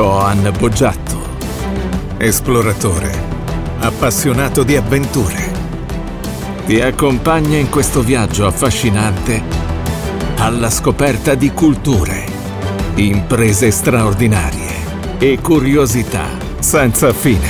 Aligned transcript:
Coan 0.00 0.50
Boggiatto, 0.58 1.18
esploratore, 2.16 3.12
appassionato 3.80 4.62
di 4.62 4.74
avventure. 4.74 5.52
Ti 6.64 6.80
accompagna 6.80 7.58
in 7.58 7.68
questo 7.68 8.00
viaggio 8.00 8.46
affascinante 8.46 9.42
alla 10.38 10.70
scoperta 10.70 11.34
di 11.34 11.50
culture, 11.50 12.24
imprese 12.94 13.70
straordinarie 13.70 15.18
e 15.18 15.38
curiosità 15.38 16.28
senza 16.60 17.12
fine. 17.12 17.48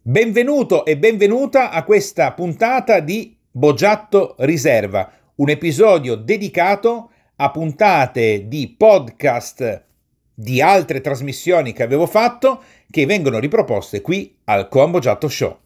Benvenuto 0.00 0.86
e 0.86 0.96
benvenuta 0.96 1.68
a 1.72 1.84
questa 1.84 2.32
puntata 2.32 3.00
di 3.00 3.36
Boggiatto 3.50 4.34
Riserva, 4.38 5.12
un 5.34 5.50
episodio 5.50 6.14
dedicato 6.14 7.10
a 7.42 7.50
puntate 7.50 8.46
di 8.46 8.72
podcast 8.78 9.84
di 10.32 10.62
altre 10.62 11.00
trasmissioni 11.00 11.72
che 11.72 11.82
avevo 11.82 12.06
fatto 12.06 12.62
che 12.88 13.04
vengono 13.04 13.40
riproposte 13.40 14.00
qui 14.00 14.32
al 14.44 14.68
Combo 14.68 15.00
Giatto 15.00 15.28
Show. 15.28 15.58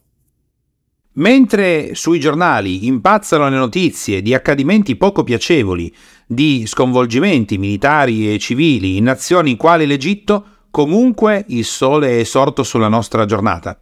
Mentre 1.17 1.95
sui 1.95 2.19
giornali 2.19 2.87
impazzano 2.87 3.51
le 3.51 3.57
notizie 3.57 4.23
di 4.23 4.33
accadimenti 4.33 4.97
poco 4.97 5.23
piacevoli, 5.23 5.95
di 6.27 6.65
sconvolgimenti 6.67 7.59
militari 7.59 8.33
e 8.33 8.39
civili 8.39 8.97
in 8.97 9.05
nazioni 9.05 9.57
quali 9.57 9.85
l'Egitto, 9.85 10.47
comunque 10.71 11.45
il 11.49 11.65
sole 11.67 12.21
è 12.21 12.25
sorto 12.25 12.63
sulla 12.63 12.89
nostra 12.89 13.27
giornata. 13.27 13.79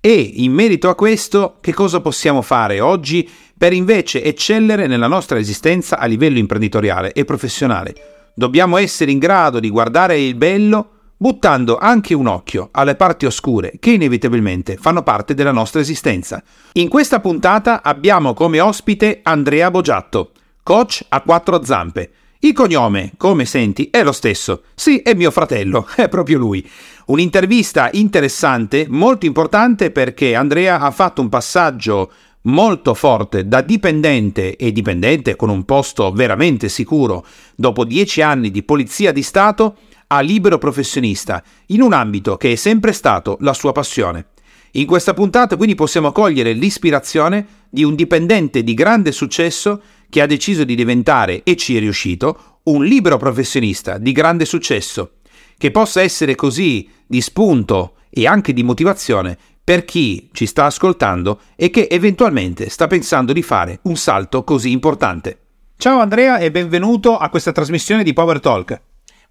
E 0.00 0.12
in 0.34 0.52
merito 0.52 0.88
a 0.88 0.94
questo, 0.94 1.56
che 1.60 1.72
cosa 1.72 2.00
possiamo 2.00 2.42
fare 2.42 2.78
oggi 2.78 3.28
per 3.56 3.72
invece 3.72 4.22
eccellere 4.22 4.86
nella 4.86 5.06
nostra 5.06 5.38
esistenza 5.38 5.98
a 5.98 6.06
livello 6.06 6.38
imprenditoriale 6.38 7.12
e 7.12 7.24
professionale? 7.24 7.94
Dobbiamo 8.34 8.76
essere 8.76 9.10
in 9.10 9.18
grado 9.18 9.60
di 9.60 9.70
guardare 9.70 10.20
il 10.20 10.34
bello 10.34 10.88
buttando 11.16 11.78
anche 11.78 12.12
un 12.12 12.26
occhio 12.26 12.68
alle 12.72 12.96
parti 12.96 13.26
oscure 13.26 13.74
che 13.78 13.92
inevitabilmente 13.92 14.76
fanno 14.76 15.02
parte 15.02 15.34
della 15.34 15.52
nostra 15.52 15.80
esistenza. 15.80 16.42
In 16.72 16.88
questa 16.88 17.20
puntata 17.20 17.82
abbiamo 17.82 18.34
come 18.34 18.60
ospite 18.60 19.20
Andrea 19.22 19.70
Bogiatto, 19.70 20.32
coach 20.62 21.04
a 21.08 21.20
quattro 21.20 21.64
zampe. 21.64 22.10
Il 22.40 22.52
cognome, 22.52 23.12
come 23.16 23.46
senti, 23.46 23.88
è 23.90 24.02
lo 24.02 24.12
stesso. 24.12 24.64
Sì, 24.74 24.98
è 24.98 25.14
mio 25.14 25.30
fratello, 25.30 25.88
è 25.96 26.10
proprio 26.10 26.36
lui. 26.36 26.68
Un'intervista 27.06 27.88
interessante, 27.92 28.84
molto 28.86 29.24
importante 29.24 29.90
perché 29.90 30.34
Andrea 30.34 30.80
ha 30.80 30.90
fatto 30.90 31.22
un 31.22 31.30
passaggio 31.30 32.12
molto 32.44 32.94
forte 32.94 33.46
da 33.46 33.60
dipendente 33.60 34.56
e 34.56 34.72
dipendente 34.72 35.36
con 35.36 35.48
un 35.48 35.64
posto 35.64 36.12
veramente 36.12 36.68
sicuro 36.68 37.24
dopo 37.54 37.84
dieci 37.84 38.20
anni 38.20 38.50
di 38.50 38.62
polizia 38.62 39.12
di 39.12 39.22
Stato 39.22 39.76
a 40.08 40.20
libero 40.20 40.58
professionista 40.58 41.42
in 41.66 41.80
un 41.80 41.92
ambito 41.92 42.36
che 42.36 42.52
è 42.52 42.54
sempre 42.56 42.92
stato 42.92 43.36
la 43.40 43.54
sua 43.54 43.72
passione. 43.72 44.26
In 44.72 44.86
questa 44.86 45.14
puntata 45.14 45.56
quindi 45.56 45.74
possiamo 45.74 46.12
cogliere 46.12 46.52
l'ispirazione 46.52 47.46
di 47.70 47.84
un 47.84 47.94
dipendente 47.94 48.62
di 48.62 48.74
grande 48.74 49.12
successo 49.12 49.80
che 50.10 50.20
ha 50.20 50.26
deciso 50.26 50.64
di 50.64 50.74
diventare, 50.74 51.42
e 51.44 51.56
ci 51.56 51.76
è 51.76 51.80
riuscito, 51.80 52.58
un 52.64 52.84
libero 52.84 53.16
professionista 53.16 53.98
di 53.98 54.12
grande 54.12 54.44
successo 54.44 55.14
che 55.56 55.70
possa 55.70 56.02
essere 56.02 56.34
così 56.34 56.88
di 57.06 57.20
spunto 57.20 57.94
e 58.10 58.26
anche 58.26 58.52
di 58.52 58.62
motivazione 58.62 59.38
per 59.64 59.86
chi 59.86 60.28
ci 60.32 60.44
sta 60.44 60.66
ascoltando 60.66 61.40
e 61.56 61.70
che 61.70 61.88
eventualmente 61.90 62.68
sta 62.68 62.86
pensando 62.86 63.32
di 63.32 63.42
fare 63.42 63.78
un 63.84 63.96
salto 63.96 64.44
così 64.44 64.70
importante. 64.70 65.38
Ciao 65.78 66.00
Andrea 66.00 66.36
e 66.36 66.50
benvenuto 66.50 67.16
a 67.16 67.30
questa 67.30 67.50
trasmissione 67.50 68.02
di 68.02 68.12
Power 68.12 68.40
Talk. 68.40 68.80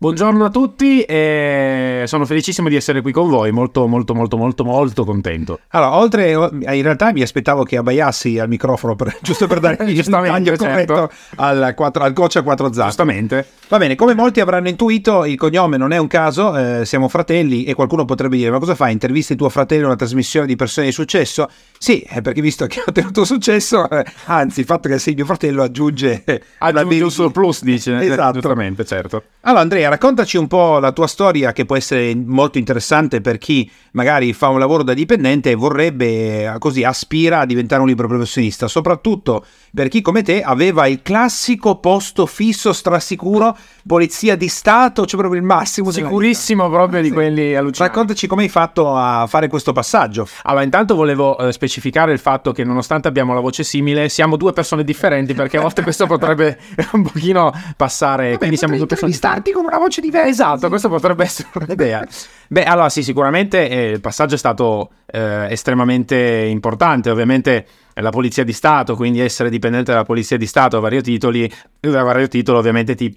Buongiorno 0.04 0.44
a 0.44 0.50
tutti 0.50 1.02
e 1.04 2.04
sono 2.08 2.26
felicissimo 2.26 2.68
di 2.68 2.76
essere 2.76 3.00
qui 3.00 3.14
con 3.14 3.30
voi, 3.30 3.54
molto 3.54 3.88
molto 3.88 4.14
molto 4.14 4.36
molto 4.36 4.66
molto 4.66 5.06
contento. 5.06 5.62
Allora, 5.70 5.96
oltre 5.96 6.32
in 6.32 6.82
realtà 6.82 7.14
mi 7.14 7.22
aspettavo 7.22 7.64
che 7.64 7.78
abbaiassi 7.78 8.38
al 8.38 8.50
microfono 8.50 8.98
per, 8.98 9.18
giusto 9.24 9.48
per 9.48 9.62
dare 9.62 9.78
il 9.90 10.04
taglio 10.04 10.58
corretto 10.58 11.10
certo. 11.10 11.10
al, 11.38 11.74
al 11.94 12.14
coach 12.14 12.36
a 12.36 12.42
quattro 12.42 12.66
zampe. 12.74 12.88
Giustamente. 12.88 13.48
Va 13.70 13.78
bene, 13.78 13.96
come 13.96 14.14
molti 14.14 14.42
avranno 14.42 14.68
intuito, 14.68 15.24
il 15.24 15.38
cognome 15.38 15.78
non 15.78 15.94
è 15.94 15.98
un 15.98 16.08
caso, 16.08 16.54
eh, 16.58 16.86
siamo 16.86 17.08
fratelli 17.08 17.64
e 17.64 17.74
qualcuno 17.74 18.04
potrebbe 18.04 18.36
dire 18.36 18.52
ma 18.52 18.60
cosa 18.60 18.76
fai? 18.76 18.92
Intervisti 18.92 19.38
tuo 19.38 19.48
fratello 19.48 19.84
in 19.84 19.88
una 19.88 19.96
trasmissione 19.96 20.48
di 20.48 20.58
persone 20.58 20.88
di 20.88 20.92
successo? 20.92 21.50
Sì, 21.78 22.02
è 22.02 22.22
perché 22.22 22.42
visto 22.42 22.68
che 22.68 22.80
ho 22.86 22.90
ottenuto 22.90 23.24
successo, 23.24 23.90
eh, 23.90 24.04
anzi 24.26 24.60
il 24.60 24.66
fatto 24.66 24.90
che 24.90 25.00
sei 25.00 25.14
mio 25.14 25.24
fratello 25.24 25.64
aggiunge... 25.64 26.26
aggiunge 26.58 27.04
un 27.04 27.12
surplus, 27.12 27.64
dice. 27.64 27.98
Esatto. 28.00 28.34
Giustamente, 28.34 28.84
certo. 28.84 29.24
Allora 29.42 29.62
Andrea, 29.62 29.93
raccontaci 29.94 30.38
un 30.38 30.48
po' 30.48 30.80
la 30.80 30.92
tua 30.92 31.06
storia 31.06 31.52
che 31.52 31.66
può 31.66 31.76
essere 31.76 32.16
molto 32.16 32.58
interessante 32.58 33.22
per 33.22 33.38
chi 33.38 33.70
magari 33.92 34.34
fa 34.34 34.48
un 34.48 34.58
lavoro 34.58 34.82
da 34.82 34.96
dipendente 34.96 35.52
e 35.52 35.56
vorrebbe 35.56 36.46
eh, 36.46 36.56
così 36.58 36.84
aspira 36.84 37.42
a 37.42 37.46
diventare 37.46 37.82
un 37.82 37.88
libero 37.88 38.08
professionista, 38.08 38.68
soprattutto 38.68 39.46
per 39.72 39.90
chi 39.90 40.02
come 40.02 40.24
te 40.24 40.42
aveva 40.42 40.88
il 40.88 41.04
classico 41.04 41.78
posto 41.78 42.26
fisso 42.26 42.74
strasicuro, 42.74 43.56
polizia 43.86 44.36
di 44.36 44.48
Stato, 44.48 45.06
cioè 45.06 45.20
proprio 45.20 45.40
il 45.40 45.46
massimo. 45.46 45.92
Sicurissimo 45.92 46.70
proprio 46.70 47.02
di 47.02 47.12
quelli 47.12 47.56
allucinanti. 47.56 47.94
Raccontaci 47.94 48.28
come 48.28 48.44
hai 48.44 48.50
fatto 48.50 48.96
a 48.96 49.28
fare 49.28 49.48
questo 49.48 49.72
passaggio. 49.74 50.28
Allora, 50.44 50.64
intanto 50.64 50.96
volevo 50.96 51.38
eh, 51.38 51.52
specificare 51.52 52.14
il 52.14 52.20
fatto 52.20 52.52
che 52.52 52.64
nonostante 52.64 53.08
abbiamo 53.08 53.34
la 53.34 53.40
voce 53.40 53.64
simile, 53.64 54.10
siamo 54.10 54.38
due 54.38 54.54
persone 54.54 54.84
differenti 54.84 55.34
perché 55.34 55.58
a 55.58 55.62
volte 55.62 55.82
questo 55.84 56.08
potrebbe 56.08 56.58
un 56.94 57.04
pochino 57.04 57.52
passare, 57.76 58.26
Vabbè, 58.26 58.38
quindi 58.38 58.58
siamo 58.58 58.78
due 58.78 58.86
persone 58.86 59.12
differenti 59.12 59.52
con 59.52 59.66
una 59.66 59.78
voce 59.78 60.02
diversa. 60.02 60.32
Esatto, 60.34 60.70
questo 60.70 60.90
potrebbe 60.90 61.24
essere 61.24 61.50
un'idea. 61.60 62.08
Beh, 62.48 62.64
allora 62.64 62.90
sì, 62.90 63.04
sicuramente 63.04 63.70
eh, 63.70 63.90
il 63.92 64.00
passaggio 64.00 64.36
è 64.36 64.38
stato 64.38 64.92
eh, 65.06 65.48
estremamente 65.50 66.16
importante, 66.50 67.10
ovviamente 67.10 67.66
la 67.96 68.10
Polizia 68.10 68.44
di 68.44 68.54
Stato, 68.54 68.96
quindi 68.96 69.20
essere 69.20 69.50
dipendente 69.50 69.92
dalla 69.92 70.04
Polizia 70.04 70.38
di 70.38 70.48
Stato 70.48 70.78
a 70.78 70.80
vario 70.80 71.02
titoli, 71.02 71.52
a 71.82 71.90
vario 72.02 72.28
titolo 72.28 72.58
ovviamente 72.58 72.96
ti 72.96 73.16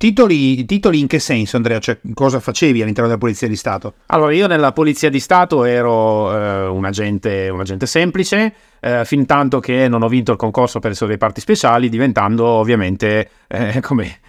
Titoli, 0.00 0.64
titoli, 0.64 0.98
in 0.98 1.06
che 1.06 1.18
senso, 1.18 1.56
Andrea? 1.56 1.78
Cioè, 1.78 1.98
cosa 2.14 2.40
facevi 2.40 2.80
all'interno 2.80 3.06
della 3.06 3.20
Polizia 3.20 3.46
di 3.46 3.54
Stato? 3.54 3.96
Allora, 4.06 4.32
io 4.32 4.46
nella 4.46 4.72
Polizia 4.72 5.10
di 5.10 5.20
Stato 5.20 5.64
ero 5.64 6.34
eh, 6.34 6.68
un, 6.68 6.86
agente, 6.86 7.50
un, 7.50 7.60
agente, 7.60 7.84
semplice, 7.84 8.54
eh, 8.80 9.04
fin 9.04 9.26
tanto 9.26 9.60
che 9.60 9.88
non 9.88 10.02
ho 10.02 10.08
vinto 10.08 10.32
il 10.32 10.38
concorso 10.38 10.78
per 10.78 10.92
essere 10.92 11.08
dei 11.10 11.18
parti 11.18 11.42
speciali, 11.42 11.90
diventando 11.90 12.46
ovviamente 12.46 13.28
eh, 13.46 13.80
come 13.82 14.20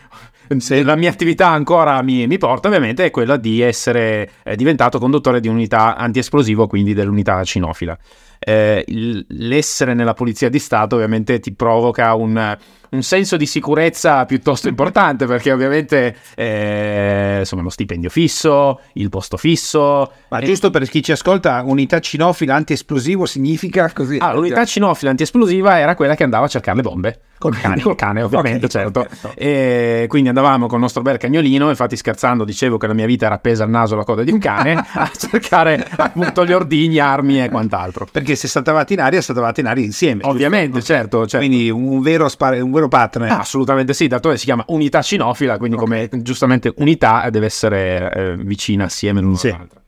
se 0.58 0.84
la 0.84 0.98
mia 0.98 1.10
attività 1.10 1.48
ancora 1.48 2.02
mi, 2.02 2.28
mi, 2.28 2.38
porta, 2.38 2.68
ovviamente, 2.68 3.06
è 3.06 3.10
quella 3.10 3.38
di 3.38 3.62
essere 3.62 4.30
diventato 4.58 5.00
conduttore 5.00 5.40
di 5.40 5.48
unità 5.48 5.96
antiesplosivo, 5.96 6.68
quindi 6.68 6.94
dell'unità 6.94 7.42
cinofila. 7.46 7.98
Eh, 8.44 8.84
l'essere 9.30 9.94
nella 9.94 10.16
polizia 10.16 10.50
di 10.50 10.60
Stato 10.60 10.96
ovviamente 10.96 11.40
ti 11.40 11.54
provoca 11.54 12.14
un, 12.16 12.58
un 12.91 13.03
senso 13.03 13.38
di 13.38 13.46
sicurezza 13.46 14.25
piuttosto 14.25 14.68
importante 14.68 15.25
perché 15.25 15.52
ovviamente 15.52 16.16
eh, 16.35 17.38
insomma 17.40 17.62
lo 17.62 17.69
stipendio 17.69 18.09
fisso, 18.09 18.81
il 18.94 19.09
posto 19.09 19.38
fisso. 19.38 20.12
Ma 20.28 20.40
e... 20.40 20.46
giusto 20.46 20.69
per 20.69 20.88
chi 20.90 21.01
ci 21.01 21.12
ascolta, 21.12 21.62
unità 21.66 22.00
cinofila 22.00 22.53
antiesplosivo 22.56 23.25
significa 23.25 23.91
così? 23.94 24.18
Ah, 24.19 24.34
l'unità 24.34 24.66
cinofila 24.66 25.12
antiesplosiva 25.12 25.80
era 25.80 25.96
quella 25.96 26.16
che 26.16 26.24
andava 26.24 26.46
a 26.46 26.50
cercare 26.50 26.78
le 26.78 26.84
bombe. 26.84 27.19
Col 27.41 27.57
cane. 27.57 27.81
Col 27.81 27.96
cane, 27.96 28.22
ovviamente, 28.22 28.68
okay, 28.68 28.69
certo. 28.69 29.00
Okay. 29.00 29.34
E 29.35 30.06
quindi 30.07 30.30
andavamo 30.30 30.68
con 30.68 30.75
il 30.75 30.84
nostro 30.84 31.01
bel 31.01 31.18
cagnolino, 31.18 31.69
infatti 31.69 31.97
scherzando 31.97 32.44
dicevo 32.44 32.78
che 32.78 32.85
la 32.85 32.94
mia 32.94 33.07
vita 33.07 33.25
era 33.25 33.35
appesa 33.35 33.63
al 33.63 33.72
naso 33.72 33.96
alla 33.96 34.03
coda 34.03 34.22
di 34.24 34.31
un 34.31 34.38
cane, 34.38 34.74
a 34.94 35.09
cercare 35.18 35.88
appunto 35.96 36.46
gli 36.46 36.51
ordigni, 36.51 37.00
armi 37.00 37.41
e 37.44 37.50
quant'altro. 37.50 38.07
Perché 38.12 38.35
se 38.35 38.47
saltavate 38.47 38.94
in 38.94 39.00
aria, 39.00 39.22
saltavate 39.22 39.62
in 39.62 39.68
aria 39.68 39.84
insieme. 39.84 40.22
Ovviamente, 40.25 40.84
certo, 40.84 41.25
certo. 41.25 41.38
Quindi 41.38 41.72
un 41.72 42.00
vero, 42.01 42.30
spar- 42.30 42.62
un 42.62 42.72
vero 42.72 42.81
partner. 42.88 43.31
Ah, 43.31 43.40
assolutamente 43.40 43.94
sì, 43.94 44.08
dato 44.08 44.30
che 44.30 44.38
si 44.38 44.46
chiama 44.46 44.64
unità 44.68 45.01
cinofila, 45.01 45.57
quindi 45.57 45.75
okay. 45.78 46.07
come 46.10 46.22
giustamente 46.22 46.74
unità 46.78 47.30
deve 47.30 47.45
essere 47.45 48.12
eh, 48.13 48.36
vicina 48.38 48.86
assieme 48.86 49.22
l'una 49.22 49.38
sì. 49.38 49.50
all'altra. 49.50 49.81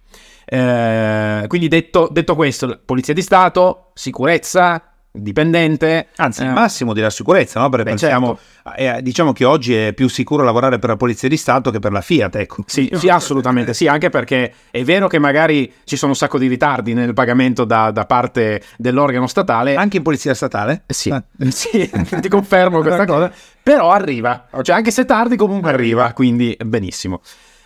Eh, 0.45 1.48
quindi 1.48 1.68
detto, 1.68 2.10
detto 2.12 2.36
questo, 2.36 2.81
Polizia 2.86 3.13
di 3.13 3.22
Stato, 3.22 3.92
sicurezza, 3.94 4.93
dipendente. 5.13 6.07
Anzi, 6.15 6.42
il 6.42 6.50
eh, 6.50 6.54
massimo 6.54 6.94
della 6.94 7.12
sicurezza, 7.12 7.60
no? 7.60 7.69
Perché 7.69 7.83
beh, 7.83 7.89
pensiamo, 7.92 8.39
certo. 8.63 8.80
eh, 8.80 9.01
diciamo 9.01 9.31
che 9.31 9.45
oggi 9.45 9.75
è 9.75 9.94
più 9.94 10.10
sicuro 10.10 10.44
lavorare 10.44 10.80
per 10.80 10.89
la 10.89 10.98
Polizia 10.98 11.30
di 11.30 11.38
Stato 11.38 11.69
che 11.69 11.80
per 11.80 11.92
la 11.92 12.01
Fiat, 12.01 12.36
ecco. 12.36 12.63
Sì, 12.65 12.89
sì 12.94 13.10
assolutamente 13.10 13.74
sì, 13.74 13.88
anche 13.88 14.10
perché 14.10 14.54
è 14.71 14.83
vero 14.83 15.07
che 15.07 15.19
magari 15.19 15.71
ci 15.83 15.95
sono 15.95 16.12
un 16.12 16.18
sacco 16.18 16.39
di 16.39 16.48
ritardi 16.48 16.94
nel 16.94 17.13
pagamento 17.13 17.63
da, 17.63 17.92
da 17.92 18.06
parte 18.06 18.62
dell'organo 18.77 19.27
statale. 19.27 19.75
Anche 19.75 19.98
in 19.98 20.04
Polizia 20.04 20.33
Statale? 20.33 20.83
Sì, 20.88 21.12
ah. 21.12 21.24
sì 21.50 21.89
ti 22.19 22.27
confermo 22.27 22.81
questa 22.81 23.06
cosa. 23.06 23.31
Però 23.62 23.92
arriva, 23.92 24.48
cioè 24.62 24.75
anche 24.75 24.92
se 24.92 25.06
tardi 25.06 25.38
comunque 25.38 25.69
arriva, 25.69 26.12
quindi 26.13 26.57
benissimo. 26.66 27.21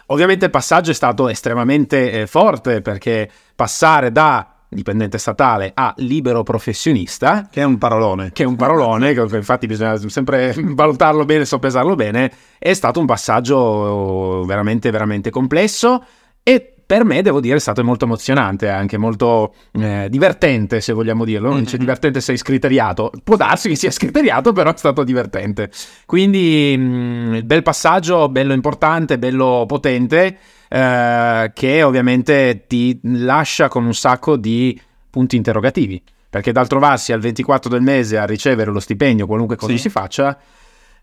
Ovviamente 0.07 0.45
il 0.45 0.51
passaggio 0.51 0.91
è 0.91 0.93
stato 0.93 1.27
estremamente 1.27 2.11
eh, 2.11 2.27
forte 2.27 2.81
perché 2.81 3.29
passare 3.55 4.11
da 4.11 4.56
dipendente 4.69 5.17
statale 5.17 5.71
a 5.73 5.93
libero 5.97 6.43
professionista, 6.43 7.47
che 7.49 7.61
è 7.61 7.63
un 7.63 7.77
parolone. 7.77 8.31
Che 8.31 8.43
è 8.43 8.45
un 8.45 8.55
parolone, 8.55 9.13
che 9.13 9.35
infatti 9.35 9.67
bisogna 9.67 9.97
sempre 10.09 10.53
valutarlo 10.57 11.25
bene, 11.25 11.45
soppesarlo 11.45 11.95
bene, 11.95 12.31
è 12.57 12.73
stato 12.73 12.99
un 12.99 13.05
passaggio 13.05 14.43
veramente, 14.45 14.91
veramente 14.91 15.29
complesso 15.29 16.03
e 16.43 16.76
per 16.87 17.03
me 17.03 17.21
devo 17.21 17.41
dire 17.41 17.57
è 17.57 17.59
stato 17.59 17.83
molto 17.83 18.05
emozionante, 18.05 18.69
anche 18.69 18.97
molto 18.97 19.53
eh, 19.73 20.07
divertente 20.09 20.79
se 20.79 20.93
vogliamo 20.93 21.25
dirlo, 21.25 21.49
non 21.49 21.59
dice 21.59 21.77
divertente 21.77 22.21
se 22.21 22.27
sei 22.27 22.37
scriteriato, 22.37 23.11
può 23.25 23.35
darsi 23.35 23.67
che 23.67 23.75
sia 23.75 23.91
scriteriato 23.91 24.53
però 24.53 24.73
è 24.73 24.77
stato 24.77 25.03
divertente, 25.03 25.69
quindi 26.05 26.75
mh, 26.77 26.81
mm, 26.81 27.39
bel 27.43 27.61
passaggio, 27.61 28.29
bello 28.29 28.53
importante, 28.53 29.19
bello 29.19 29.65
potente, 29.67 30.37
eh, 30.69 31.51
che 31.53 31.83
ovviamente 31.83 32.63
ti 32.67 32.97
lascia 33.03 33.67
con 33.67 33.85
un 33.85 33.93
sacco 33.93 34.37
di 34.37 34.79
punti 35.09 35.35
interrogativi, 35.35 36.01
perché 36.29 36.53
dal 36.53 36.69
trovarsi 36.69 37.11
al 37.11 37.19
24 37.19 37.69
del 37.69 37.81
mese 37.81 38.17
a 38.17 38.25
ricevere 38.25 38.71
lo 38.71 38.79
stipendio, 38.79 39.27
qualunque 39.27 39.57
cosa 39.57 39.73
sì. 39.73 39.79
si 39.79 39.89
faccia, 39.89 40.39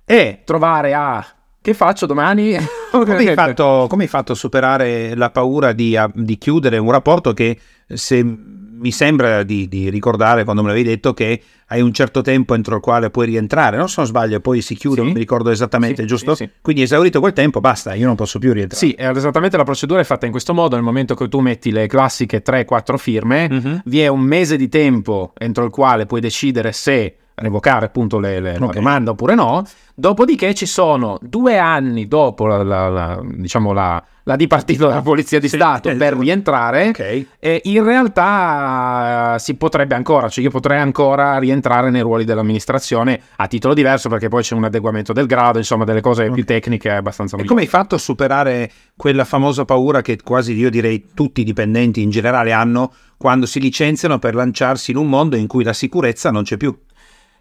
e 0.02 0.40
trovare 0.44 0.94
a 0.94 1.26
che 1.64 1.72
faccio 1.72 2.04
domani? 2.04 2.54
come, 2.92 3.16
hai 3.16 3.32
fatto, 3.32 3.86
come, 3.88 4.02
hai 4.02 4.08
fatto, 4.10 4.32
a 4.32 4.34
superare 4.34 5.14
la 5.14 5.30
paura 5.30 5.72
di, 5.72 5.98
di, 6.12 6.36
chiudere 6.36 6.76
un 6.76 6.90
rapporto 6.90 7.32
che 7.32 7.58
se 7.86 8.22
mi 8.22 8.92
sembra 8.92 9.42
di, 9.44 9.66
di, 9.66 9.88
ricordare 9.88 10.44
quando 10.44 10.60
me 10.60 10.68
l'avevi 10.68 10.90
detto 10.90 11.14
che 11.14 11.40
hai 11.68 11.80
un 11.80 11.94
certo 11.94 12.20
tempo 12.20 12.54
entro 12.54 12.74
il 12.74 12.82
quale 12.82 13.08
puoi 13.08 13.24
rientrare, 13.24 13.78
non 13.78 13.88
se 13.88 13.94
non 13.96 14.06
sbaglio, 14.06 14.40
poi 14.40 14.60
si 14.60 14.74
chiude, 14.74 14.96
sì. 14.96 15.04
non 15.04 15.12
mi 15.14 15.18
ricordo 15.18 15.48
esattamente, 15.48 16.02
sì, 16.02 16.06
giusto? 16.06 16.34
Sì, 16.34 16.50
Quindi 16.60 16.82
esaurito 16.82 17.18
quel 17.18 17.32
tempo, 17.32 17.60
basta, 17.60 17.94
io 17.94 18.04
non 18.04 18.14
posso 18.14 18.38
più 18.38 18.52
rientrare. 18.52 18.86
Sì, 18.86 18.94
esattamente 18.98 19.56
la 19.56 19.64
procedura 19.64 20.00
è 20.00 20.04
fatta 20.04 20.26
in 20.26 20.32
questo 20.32 20.52
modo, 20.52 20.74
nel 20.74 20.84
momento 20.84 21.14
che 21.14 21.28
tu 21.28 21.40
metti 21.40 21.72
le 21.72 21.86
classiche 21.86 22.42
3-4 22.44 22.96
firme, 22.98 23.48
mm-hmm. 23.50 23.76
vi 23.86 24.00
è 24.00 24.08
un 24.08 24.20
mese 24.20 24.58
di 24.58 24.68
tempo 24.68 25.32
entro 25.38 25.64
il 25.64 25.70
quale 25.70 26.04
puoi 26.04 26.20
decidere 26.20 26.72
se 26.72 27.16
revocare 27.34 27.86
appunto 27.86 28.18
le, 28.18 28.40
le, 28.40 28.54
okay. 28.54 28.66
la 28.66 28.72
domanda 28.72 29.10
oppure 29.10 29.34
no. 29.34 29.64
Dopodiché 29.96 30.54
ci 30.54 30.66
sono 30.66 31.18
due 31.20 31.56
anni 31.56 32.08
dopo 32.08 32.46
la, 32.46 32.62
la, 32.64 32.88
la 32.88 33.20
diciamo 33.22 33.72
la, 33.72 34.02
la 34.24 34.34
dipartita 34.34 34.88
della 34.88 35.02
Polizia 35.02 35.38
di 35.38 35.46
Stato 35.46 35.88
sì, 35.90 35.96
per 35.96 36.16
rientrare 36.16 36.88
okay. 36.88 37.28
e 37.38 37.60
in 37.64 37.84
realtà 37.84 39.34
uh, 39.34 39.38
si 39.38 39.54
potrebbe 39.54 39.94
ancora, 39.94 40.28
cioè 40.28 40.42
io 40.42 40.50
potrei 40.50 40.80
ancora 40.80 41.38
rientrare 41.38 41.90
nei 41.90 42.00
ruoli 42.00 42.24
dell'amministrazione 42.24 43.20
a 43.36 43.46
titolo 43.46 43.72
diverso 43.72 44.08
perché 44.08 44.28
poi 44.28 44.42
c'è 44.42 44.54
un 44.54 44.64
adeguamento 44.64 45.12
del 45.12 45.26
grado, 45.26 45.58
insomma 45.58 45.84
delle 45.84 46.00
cose 46.00 46.22
okay. 46.22 46.34
più 46.34 46.44
tecniche 46.44 46.90
abbastanza 46.90 47.36
E 47.36 47.44
come 47.44 47.60
hai 47.60 47.68
fatto 47.68 47.94
a 47.94 47.98
superare 47.98 48.70
quella 48.96 49.24
famosa 49.24 49.64
paura 49.64 50.02
che 50.02 50.18
quasi 50.24 50.54
io 50.54 50.70
direi 50.70 51.10
tutti 51.14 51.42
i 51.42 51.44
dipendenti 51.44 52.02
in 52.02 52.10
generale 52.10 52.50
hanno 52.50 52.92
quando 53.16 53.46
si 53.46 53.60
licenziano 53.60 54.18
per 54.18 54.34
lanciarsi 54.34 54.90
in 54.90 54.96
un 54.96 55.08
mondo 55.08 55.36
in 55.36 55.46
cui 55.46 55.62
la 55.62 55.72
sicurezza 55.72 56.32
non 56.32 56.42
c'è 56.42 56.56
più? 56.56 56.76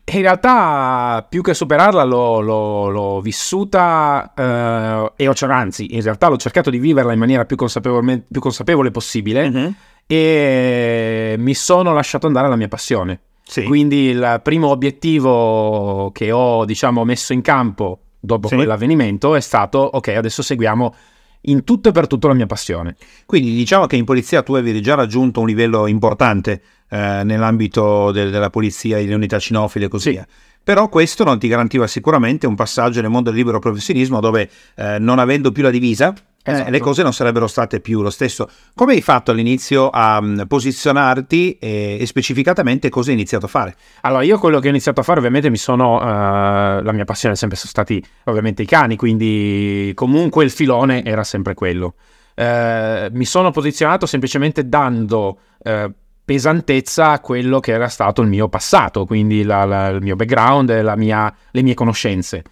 In 0.06 0.22
realtà 0.22 1.26
più 1.28 1.42
che 1.42 1.54
superarla 1.54 2.04
l'ho, 2.04 2.42
l'ho, 2.42 2.90
l'ho 2.90 3.22
vissuta 3.22 4.34
eh, 4.36 5.12
e 5.16 5.28
ho, 5.28 5.34
anzi 5.48 5.96
in 5.96 6.02
realtà 6.02 6.28
l'ho 6.28 6.38
cercato 6.38 6.70
di 6.70 6.78
viverla 6.78 7.14
in 7.14 7.20
maniera 7.20 7.46
più, 7.46 7.56
più 7.56 8.42
consapevole 8.42 8.92
possibile 8.92 9.48
uh-huh. 9.48 9.74
e 10.06 11.36
mi 11.38 11.54
sono 11.54 11.94
lasciato 11.94 12.28
andare 12.28 12.48
alla 12.48 12.58
mia 12.58 12.68
passione. 12.68 13.20
Sì. 13.46 13.64
Quindi 13.64 14.10
il 14.10 14.40
primo 14.44 14.68
obiettivo 14.70 16.12
che 16.14 16.32
ho 16.32 16.66
diciamo 16.66 17.04
messo 17.04 17.34
in 17.34 17.42
campo 17.42 18.00
dopo 18.20 18.48
sì. 18.48 18.56
quell'avvenimento 18.56 19.36
è 19.36 19.42
stato 19.42 19.80
ok 19.80 20.08
adesso 20.10 20.42
seguiamo 20.42 20.96
in 21.44 21.64
tutto 21.64 21.90
e 21.90 21.92
per 21.92 22.08
tutto 22.08 22.28
la 22.28 22.34
mia 22.34 22.46
passione. 22.46 22.96
Quindi 23.26 23.54
diciamo 23.54 23.88
che 23.88 23.96
in 23.96 24.06
polizia 24.06 24.44
tu 24.44 24.54
avevi 24.54 24.82
già 24.82 24.96
raggiunto 24.96 25.40
un 25.40 25.48
livello 25.48 25.88
importante 25.88 26.62
eh, 26.90 27.22
nell'ambito 27.24 28.12
del, 28.12 28.32
della 28.32 28.50
polizia, 28.50 28.98
delle 28.98 29.16
unità 29.16 29.40
cinofile 29.40 29.86
e 29.86 29.88
così 29.88 30.12
via. 30.12 30.28
Però 30.64 30.88
questo 30.88 31.26
non 31.26 31.40
ti 31.40 31.48
garantiva 31.50 31.88
sicuramente 31.88 32.48
un 32.48 32.56
passaggio 32.56 33.02
nel 33.02 33.10
mondo 33.10 33.30
del 33.30 33.40
libero 33.40 33.60
professionismo 33.60 34.22
dove 34.22 34.50
eh, 34.76 34.98
non 34.98 35.20
avendo 35.20 35.52
più 35.52 35.62
la 35.62 35.70
divisa 35.70 36.14
eh, 36.46 36.52
esatto. 36.52 36.70
le 36.72 36.80
cose 36.80 37.04
non 37.04 37.14
sarebbero 37.14 37.48
state 37.48 37.80
più 37.80 38.02
lo 38.02 38.10
stesso. 38.10 38.50
Come 38.76 38.94
hai 38.94 39.02
fatto 39.02 39.32
all'inizio 39.32 39.90
a 39.90 40.20
um, 40.22 40.46
posizionarti 40.46 41.58
e, 41.58 41.98
e, 42.00 42.06
specificatamente 42.06 42.90
cosa 42.90 43.10
hai 43.10 43.16
iniziato 43.16 43.46
a 43.46 43.50
fare? 43.50 43.76
Allora, 44.02 44.24
io 44.24 44.38
quello 44.38 44.60
che 44.60 44.68
ho 44.68 44.70
iniziato 44.70 45.00
a 45.00 45.04
fare 45.04 45.20
ovviamente 45.20 45.50
mi 45.50 45.58
sono, 45.58 45.96
uh, 45.96 46.84
la 46.84 46.92
mia 46.92 47.06
passione 47.06 47.36
è 47.36 47.38
sempre 47.38 47.58
sono 47.58 47.70
stati 47.70 48.04
ovviamente 48.26 48.62
i 48.62 48.66
cani, 48.66 48.98
quindi 48.98 49.92
comunque 49.96 50.44
il 50.44 50.52
filone 50.52 51.04
era 51.06 51.24
sempre 51.24 51.54
quello. 51.54 51.96
Uh, 52.36 53.08
mi 53.12 53.26
sono 53.26 53.52
posizionato 53.52 54.06
semplicemente 54.06 54.68
dando 54.68 55.40
uh, 55.60 55.92
pesantezza 56.26 57.12
a 57.12 57.20
quello 57.22 57.62
che 57.62 57.72
era 57.72 57.88
stato 57.88 58.22
il 58.22 58.28
mio 58.28 58.50
passato, 58.50 59.06
quindi 59.06 59.44
la, 59.44 59.64
la, 59.64 59.88
il 59.88 60.02
mio 60.02 60.18
background, 60.18 60.70
mia, 60.98 61.34
le 61.52 61.62
mie 61.62 61.74
conoscenze. 61.74 62.44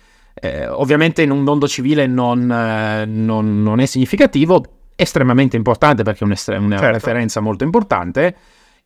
Eh, 0.43 0.67
ovviamente 0.67 1.21
in 1.21 1.29
un 1.29 1.43
mondo 1.43 1.67
civile 1.67 2.07
non, 2.07 2.51
eh, 2.51 3.05
non, 3.05 3.61
non, 3.61 3.79
è 3.79 3.85
significativo, 3.85 4.63
estremamente 4.95 5.55
importante 5.55 6.01
perché 6.01 6.21
è 6.21 6.23
un'estre- 6.23 6.57
una 6.57 6.77
certo. 6.77 6.93
referenza 6.93 7.39
molto 7.41 7.63
importante 7.63 8.35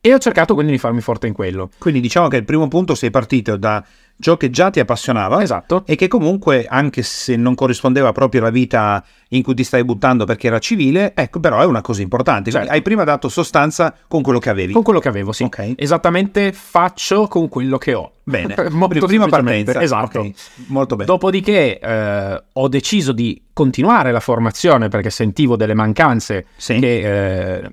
e 0.02 0.14
ho 0.14 0.18
cercato 0.18 0.54
quindi 0.54 0.74
di 0.74 0.78
farmi 0.78 1.00
forte 1.00 1.28
in 1.28 1.34
quello. 1.34 1.70
Quindi 1.80 2.02
diciamo 2.02 2.28
che 2.28 2.36
il 2.36 2.44
primo 2.44 2.68
punto 2.68 2.94
sei 2.94 3.10
partito 3.10 3.56
da 3.56 3.84
ciò 4.20 4.38
che 4.38 4.50
già 4.50 4.70
ti 4.70 4.80
appassionava 4.80 5.42
esatto. 5.42 5.84
e 5.86 5.96
che 5.96 6.08
comunque 6.08 6.66
anche 6.68 7.04
se 7.04 7.36
non 7.36 7.56
corrispondeva 7.56 8.12
proprio 8.12 8.42
alla 8.42 8.50
vita 8.50 9.04
in 9.30 9.44
cui 9.44 9.54
ti 9.54 9.64
stai 9.64 9.84
buttando 9.84 10.26
perché 10.26 10.48
era 10.48 10.60
civile, 10.60 11.14
ecco 11.16 11.40
però 11.40 11.60
è 11.60 11.66
una 11.66 11.82
cosa 11.82 12.02
importante. 12.02 12.52
Certo. 12.52 12.72
Hai 12.72 12.82
prima 12.82 13.04
dato 13.04 13.28
sostanza 13.28 13.94
con 14.08 14.22
quello 14.22 14.40
che 14.40 14.50
avevi. 14.50 14.74
Con 14.74 14.84
quello 14.84 15.00
che 15.00 15.08
avevo, 15.08 15.32
sì. 15.32 15.44
Okay. 15.44 15.74
Esattamente 15.78 16.54
faccio 16.54 17.28
con 17.28 17.50
quello 17.50 17.78
che 17.78 17.94
ho. 17.94 18.12
Bene, 18.24 18.56
molto 18.72 19.06
prima 19.06 19.28
partenza. 19.28 19.82
Esatto. 19.82 20.20
Okay. 20.20 20.34
Molto 20.68 20.96
bene. 20.96 21.08
Dopodiché 21.08 21.80
eh, 21.80 22.44
ho 22.54 22.68
deciso 22.68 23.12
di 23.12 23.44
continuare 23.54 24.12
la 24.12 24.20
formazione 24.20 24.90
perché 24.90 25.10
sentivo 25.10 25.56
delle 25.56 25.74
mancanze 25.74 26.48
sì. 26.58 26.80
che, 26.80 27.62
eh, 27.62 27.72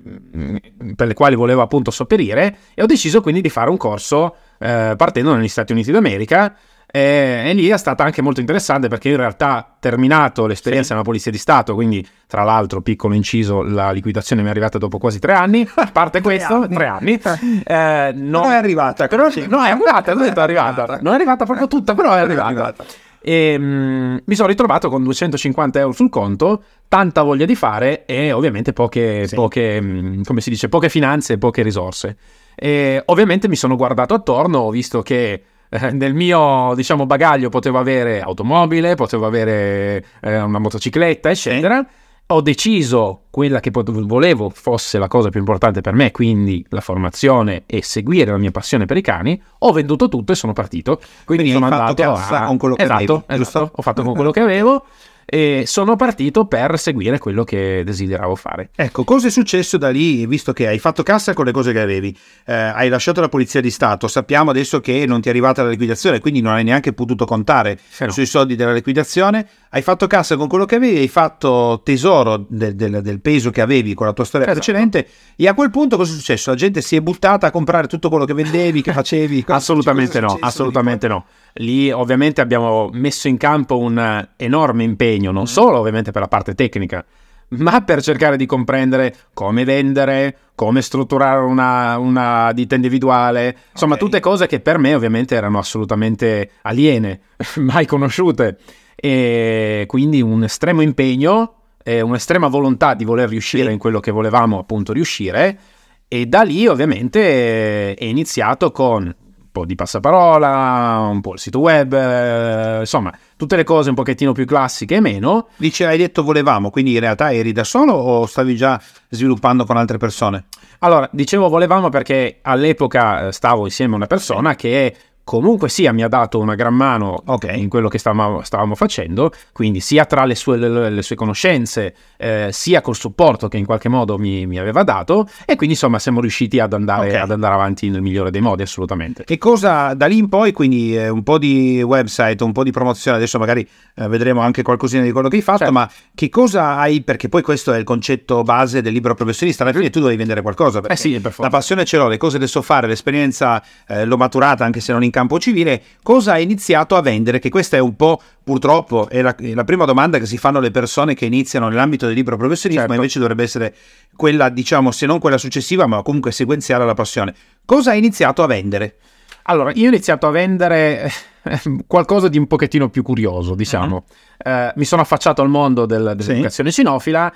per 0.95 1.07
le 1.07 1.13
quali 1.13 1.35
volevo 1.35 1.61
appunto 1.61 1.91
sopperire 1.91 2.57
e 2.73 2.83
ho 2.83 2.85
deciso 2.85 3.21
quindi 3.21 3.41
di 3.41 3.49
fare 3.49 3.69
un 3.69 3.77
corso 3.77 4.35
eh, 4.63 4.93
partendo 4.95 5.35
negli 5.35 5.49
Stati 5.49 5.73
Uniti 5.73 5.91
d'America. 5.91 6.55
E, 6.95 7.43
e, 7.47 7.53
lì 7.53 7.69
è 7.69 7.77
stata 7.77 8.03
anche 8.03 8.21
molto 8.21 8.39
interessante 8.39 8.87
perché 8.87 9.09
in 9.09 9.17
realtà 9.17 9.75
terminato 9.79 10.45
l'esperienza 10.45 10.89
sì. 10.89 10.91
nella 10.93 11.03
Polizia 11.03 11.31
di 11.31 11.39
Stato, 11.39 11.73
quindi 11.73 12.07
tra 12.27 12.43
l'altro 12.43 12.81
piccolo 12.81 13.15
inciso, 13.15 13.63
la 13.63 13.91
liquidazione 13.91 14.41
mi 14.41 14.47
è 14.47 14.51
arrivata 14.51 14.77
dopo 14.77 14.99
quasi 14.99 15.19
tre 15.19 15.33
anni, 15.33 15.67
a 15.75 15.89
parte 15.91 16.21
questo, 16.21 16.67
tre 16.67 16.85
anni, 16.85 17.19
eh, 17.63 18.11
non, 18.15 18.51
è 18.51 18.55
arrivata, 18.55 19.07
però, 19.07 19.27
no 19.47 19.63
è 19.63 19.71
arrivata, 19.71 20.13
non 20.13 20.23
è 20.23 20.33
arrivata, 20.35 20.99
non 21.01 21.13
è 21.13 21.15
arrivata 21.15 21.45
proprio 21.45 21.67
tutta, 21.67 21.95
però 21.95 22.13
è 22.13 22.19
arrivata. 22.19 22.49
È 22.49 22.53
arrivata. 22.53 22.85
E 23.25 23.55
um, 23.57 24.21
mi 24.23 24.35
sono 24.35 24.49
ritrovato 24.49 24.89
con 24.89 25.01
250 25.01 25.79
euro 25.79 25.93
sul 25.93 26.09
conto, 26.09 26.63
tanta 26.89 27.23
voglia 27.23 27.45
di 27.45 27.55
fare 27.55 28.05
e 28.05 28.33
ovviamente 28.33 28.73
poche, 28.73 29.27
sì. 29.27 29.35
poche 29.35 29.81
mm, 29.81 30.23
come 30.23 30.41
si 30.41 30.49
dice, 30.49 30.67
poche 30.69 30.89
finanze 30.89 31.33
e 31.33 31.37
poche 31.37 31.63
risorse. 31.63 32.17
E 32.55 33.01
ovviamente 33.05 33.47
mi 33.47 33.55
sono 33.55 33.75
guardato 33.75 34.13
attorno, 34.13 34.59
ho 34.59 34.69
visto 34.69 35.01
che 35.01 35.43
eh, 35.69 35.91
nel 35.91 36.13
mio 36.13 36.73
diciamo, 36.75 37.05
bagaglio 37.05 37.49
potevo 37.49 37.79
avere 37.79 38.21
automobile, 38.21 38.95
potevo 38.95 39.25
avere 39.25 40.05
eh, 40.21 40.39
una 40.39 40.59
motocicletta, 40.59 41.29
eccetera. 41.29 41.85
Ho 42.27 42.41
deciso 42.41 43.23
quella 43.29 43.59
che 43.59 43.69
volevo 43.71 44.49
fosse 44.49 44.97
la 44.97 45.07
cosa 45.07 45.29
più 45.29 45.39
importante 45.39 45.81
per 45.81 45.93
me, 45.93 46.11
quindi 46.11 46.65
la 46.69 46.79
formazione 46.79 47.63
e 47.65 47.83
seguire 47.83 48.31
la 48.31 48.37
mia 48.37 48.49
passione 48.49 48.85
per 48.85 48.95
i 48.97 49.01
cani. 49.01 49.39
Ho 49.59 49.71
venduto 49.73 50.07
tutto 50.07 50.31
e 50.31 50.35
sono 50.35 50.53
partito. 50.53 50.95
Quindi, 51.25 51.43
quindi 51.43 51.51
sono 51.51 51.65
andato 51.65 52.13
a... 52.13 52.45
con 52.45 52.57
quello 52.57 52.75
che 52.75 52.83
esatto, 52.83 53.23
avevi, 53.27 53.43
esatto, 53.43 53.71
ho 53.75 53.81
fatto 53.81 54.03
con 54.03 54.13
quello 54.13 54.31
che 54.31 54.39
avevo 54.39 54.85
e 55.25 55.63
sono 55.65 55.95
partito 55.95 56.45
per 56.45 56.77
seguire 56.77 57.17
quello 57.17 57.43
che 57.43 57.83
desideravo 57.85 58.35
fare. 58.35 58.69
Ecco, 58.75 59.03
cosa 59.03 59.27
è 59.27 59.31
successo 59.31 59.77
da 59.77 59.89
lì, 59.89 60.25
visto 60.27 60.53
che 60.53 60.67
hai 60.67 60.79
fatto 60.79 61.03
cassa 61.03 61.33
con 61.33 61.45
le 61.45 61.51
cose 61.51 61.71
che 61.71 61.79
avevi, 61.79 62.15
eh, 62.45 62.53
hai 62.53 62.89
lasciato 62.89 63.21
la 63.21 63.29
Polizia 63.29 63.61
di 63.61 63.71
Stato, 63.71 64.07
sappiamo 64.07 64.51
adesso 64.51 64.79
che 64.79 65.05
non 65.05 65.21
ti 65.21 65.27
è 65.27 65.31
arrivata 65.31 65.63
la 65.63 65.69
liquidazione, 65.69 66.19
quindi 66.19 66.41
non 66.41 66.53
hai 66.53 66.63
neanche 66.63 66.93
potuto 66.93 67.25
contare 67.25 67.79
no. 67.99 68.11
sui 68.11 68.25
soldi 68.25 68.55
della 68.55 68.73
liquidazione, 68.73 69.47
hai 69.69 69.81
fatto 69.81 70.07
cassa 70.07 70.35
con 70.35 70.47
quello 70.47 70.65
che 70.65 70.75
avevi, 70.75 70.97
hai 70.97 71.07
fatto 71.07 71.81
tesoro 71.83 72.45
del, 72.47 72.75
del, 72.75 73.01
del 73.01 73.21
peso 73.21 73.49
che 73.49 73.61
avevi 73.61 73.93
con 73.93 74.05
la 74.05 74.13
tua 74.13 74.25
storia 74.25 74.47
esatto. 74.47 74.63
precedente 74.63 75.07
e 75.35 75.47
a 75.47 75.53
quel 75.53 75.71
punto 75.71 75.97
cosa 75.97 76.11
è 76.11 76.15
successo? 76.15 76.51
La 76.51 76.55
gente 76.55 76.81
si 76.81 76.95
è 76.95 77.01
buttata 77.01 77.47
a 77.47 77.51
comprare 77.51 77.87
tutto 77.87 78.09
quello 78.09 78.25
che 78.25 78.33
vendevi, 78.33 78.81
che 78.81 78.93
facevi? 78.93 79.45
assolutamente 79.47 80.19
no, 80.19 80.37
assolutamente 80.39 81.07
no. 81.07 81.25
Lì 81.57 81.91
ovviamente 81.91 82.41
abbiamo 82.41 82.89
messo 82.93 83.27
in 83.27 83.37
campo 83.37 83.77
un 83.77 84.27
enorme 84.37 84.83
impegno, 84.83 85.12
non 85.31 85.43
mm. 85.43 85.45
solo 85.45 85.79
ovviamente 85.79 86.11
per 86.11 86.21
la 86.21 86.27
parte 86.27 86.55
tecnica, 86.55 87.05
ma 87.49 87.81
per 87.81 88.01
cercare 88.01 88.37
di 88.37 88.45
comprendere 88.45 89.15
come 89.33 89.63
vendere, 89.63 90.37
come 90.55 90.81
strutturare 90.81 91.43
una, 91.43 91.97
una 91.97 92.51
ditta 92.53 92.75
individuale, 92.75 93.57
insomma 93.71 93.95
okay. 93.95 94.05
tutte 94.05 94.19
cose 94.19 94.47
che 94.47 94.59
per 94.59 94.77
me 94.77 94.95
ovviamente 94.95 95.35
erano 95.35 95.59
assolutamente 95.59 96.51
aliene, 96.61 97.21
mai 97.57 97.85
conosciute. 97.85 98.57
E 98.95 99.83
quindi 99.87 100.21
un 100.21 100.43
estremo 100.43 100.81
impegno 100.81 101.55
e 101.83 101.99
un'estrema 102.01 102.47
volontà 102.47 102.93
di 102.93 103.03
voler 103.03 103.27
riuscire 103.27 103.65
sì. 103.65 103.71
in 103.73 103.77
quello 103.77 103.99
che 103.99 104.11
volevamo 104.11 104.57
appunto 104.57 104.93
riuscire 104.93 105.59
E 106.07 106.27
da 106.27 106.43
lì 106.43 106.65
ovviamente 106.65 107.93
è 107.93 108.05
iniziato 108.05 108.71
con 108.71 109.13
po' 109.53 109.65
di 109.65 109.75
passaparola, 109.75 111.07
un 111.09 111.21
po' 111.21 111.33
il 111.33 111.39
sito 111.39 111.59
web, 111.59 111.93
eh, 111.93 112.79
insomma, 112.79 113.13
tutte 113.37 113.55
le 113.55 113.63
cose 113.63 113.89
un 113.89 113.95
pochettino 113.95 114.33
più 114.33 114.45
classiche 114.45 114.95
e 114.95 114.99
meno. 114.99 115.47
Dice, 115.55 115.85
hai 115.85 115.97
detto 115.97 116.23
volevamo, 116.23 116.69
quindi 116.71 116.93
in 116.93 116.99
realtà 116.99 117.31
eri 117.31 117.53
da 117.53 117.63
solo 117.63 117.93
o 117.93 118.25
stavi 118.25 118.55
già 118.57 118.81
sviluppando 119.07 119.63
con 119.63 119.77
altre 119.77 119.97
persone? 119.97 120.45
Allora, 120.79 121.07
dicevo 121.13 121.47
volevamo 121.47 121.87
perché 121.87 122.39
all'epoca 122.41 123.27
eh, 123.27 123.31
stavo 123.31 123.63
insieme 123.63 123.93
a 123.93 123.97
una 123.97 124.07
persona 124.07 124.55
che 124.55 124.95
comunque 125.23 125.69
sia 125.69 125.91
mi 125.93 126.03
ha 126.03 126.07
dato 126.07 126.39
una 126.39 126.55
gran 126.55 126.73
mano 126.73 127.21
okay. 127.25 127.59
in 127.59 127.69
quello 127.69 127.87
che 127.87 127.97
stavamo, 127.97 128.41
stavamo, 128.41 128.75
facendo, 128.75 129.31
quindi 129.51 129.79
sia 129.79 130.05
tra 130.05 130.25
le 130.25 130.35
sue, 130.35 130.57
le, 130.57 130.89
le 130.89 131.01
sue 131.01 131.15
conoscenze, 131.15 131.95
eh, 132.17 132.49
sia 132.51 132.81
col 132.81 132.95
supporto 132.95 133.47
che 133.47 133.57
in 133.57 133.65
qualche 133.65 133.89
modo 133.89 134.17
mi, 134.17 134.45
mi, 134.45 134.59
aveva 134.59 134.83
dato, 134.83 135.27
e 135.45 135.55
quindi 135.55 135.75
insomma 135.75 135.99
siamo 135.99 136.19
riusciti 136.19 136.59
ad 136.59 136.73
andare, 136.73 137.07
okay. 137.07 137.21
ad 137.21 137.31
andare, 137.31 137.53
avanti 137.53 137.89
nel 137.89 138.01
migliore 138.01 138.31
dei 138.31 138.41
modi, 138.41 138.63
assolutamente. 138.63 139.23
Che 139.23 139.37
cosa 139.37 139.93
da 139.93 140.07
lì 140.07 140.17
in 140.17 140.29
poi, 140.29 140.51
quindi 140.51 140.95
eh, 140.95 141.09
un 141.09 141.23
po' 141.23 141.37
di 141.37 141.81
website, 141.81 142.43
un 142.43 142.51
po' 142.51 142.63
di 142.63 142.71
promozione, 142.71 143.17
adesso 143.17 143.39
magari 143.39 143.67
eh, 143.95 144.07
vedremo 144.07 144.41
anche 144.41 144.61
qualcosina 144.61 145.03
di 145.03 145.11
quello 145.11 145.29
che 145.29 145.37
hai 145.37 145.41
fatto, 145.41 145.59
certo. 145.59 145.73
ma 145.73 145.89
che 146.13 146.29
cosa 146.29 146.77
hai, 146.77 147.01
perché 147.01 147.29
poi 147.29 147.41
questo 147.41 147.71
è 147.71 147.77
il 147.77 147.85
concetto 147.85 148.43
base 148.43 148.81
del 148.81 148.91
libro 148.91 149.13
professionista, 149.13 149.63
alla 149.63 149.71
fine 149.71 149.89
tu 149.89 150.01
devi 150.01 150.17
vendere 150.17 150.41
qualcosa, 150.41 150.81
perché 150.81 150.95
eh 150.95 150.97
sì, 150.97 151.19
per 151.19 151.33
la 151.37 151.49
passione 151.49 151.85
ce 151.85 151.97
l'ho, 151.97 152.07
le 152.07 152.17
cose 152.17 152.37
le 152.37 152.47
so 152.47 152.61
fare, 152.61 152.87
l'esperienza 152.87 153.63
eh, 153.87 154.05
l'ho 154.05 154.17
maturata 154.17 154.65
anche 154.65 154.81
se 154.81 154.91
non 154.91 155.03
in 155.03 155.11
campo 155.13 155.39
civile, 155.39 155.81
cosa 156.01 156.33
hai 156.33 156.43
iniziato 156.43 156.95
a 156.95 157.01
vendere? 157.01 157.37
Che 157.37 157.49
questa 157.49 157.77
è 157.77 157.79
un 157.79 157.95
po' 157.95 158.19
purtroppo 158.43 159.07
è 159.07 159.21
la, 159.21 159.35
è 159.35 159.53
la 159.53 159.63
prima 159.63 159.85
domanda 159.85 160.17
che 160.17 160.25
si 160.25 160.37
fanno 160.37 160.59
le 160.59 160.71
persone 160.71 161.13
che 161.13 161.25
iniziano 161.25 161.69
nell'ambito 161.69 162.07
del 162.07 162.15
libro 162.15 162.35
professionismo, 162.35 162.81
certo. 162.81 162.95
ma 162.95 162.99
invece 162.99 163.19
dovrebbe 163.19 163.43
essere 163.43 163.75
quella, 164.15 164.49
diciamo, 164.49 164.91
se 164.91 165.05
non 165.05 165.19
quella 165.19 165.37
successiva, 165.37 165.85
ma 165.85 166.01
comunque 166.01 166.31
sequenziale 166.31 166.83
alla 166.83 166.95
passione. 166.95 167.35
Cosa 167.63 167.91
hai 167.91 167.99
iniziato 167.99 168.41
a 168.41 168.47
vendere? 168.47 168.97
Allora, 169.43 169.71
io 169.73 169.85
ho 169.85 169.89
iniziato 169.89 170.25
a 170.25 170.31
vendere 170.31 171.11
eh, 171.43 171.61
qualcosa 171.85 172.27
di 172.27 172.37
un 172.37 172.47
pochettino 172.47 172.89
più 172.89 173.03
curioso, 173.03 173.55
diciamo. 173.55 173.95
Uh-huh. 173.95 174.51
Eh, 174.51 174.73
mi 174.75 174.85
sono 174.85 175.01
affacciato 175.01 175.41
al 175.41 175.49
mondo 175.49 175.85
del, 175.85 176.13
dell'educazione 176.15 176.71
sì. 176.71 176.77
cinofila 176.77 177.33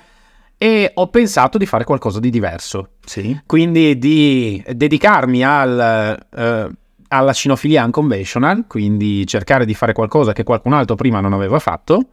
e 0.56 0.90
ho 0.92 1.08
pensato 1.08 1.56
di 1.56 1.66
fare 1.66 1.84
qualcosa 1.84 2.18
di 2.18 2.30
diverso. 2.30 2.94
Sì. 3.04 3.40
Quindi 3.46 3.96
di 3.98 4.62
dedicarmi 4.68 5.44
al, 5.44 6.26
uh, 6.30 6.74
alla 7.08 7.32
cinofilia 7.32 7.84
unconventional, 7.84 8.64
quindi 8.66 9.26
cercare 9.26 9.64
di 9.64 9.74
fare 9.74 9.92
qualcosa 9.92 10.32
che 10.32 10.44
qualcun 10.44 10.72
altro 10.72 10.94
prima 10.94 11.20
non 11.20 11.32
aveva 11.32 11.58
fatto. 11.58 12.08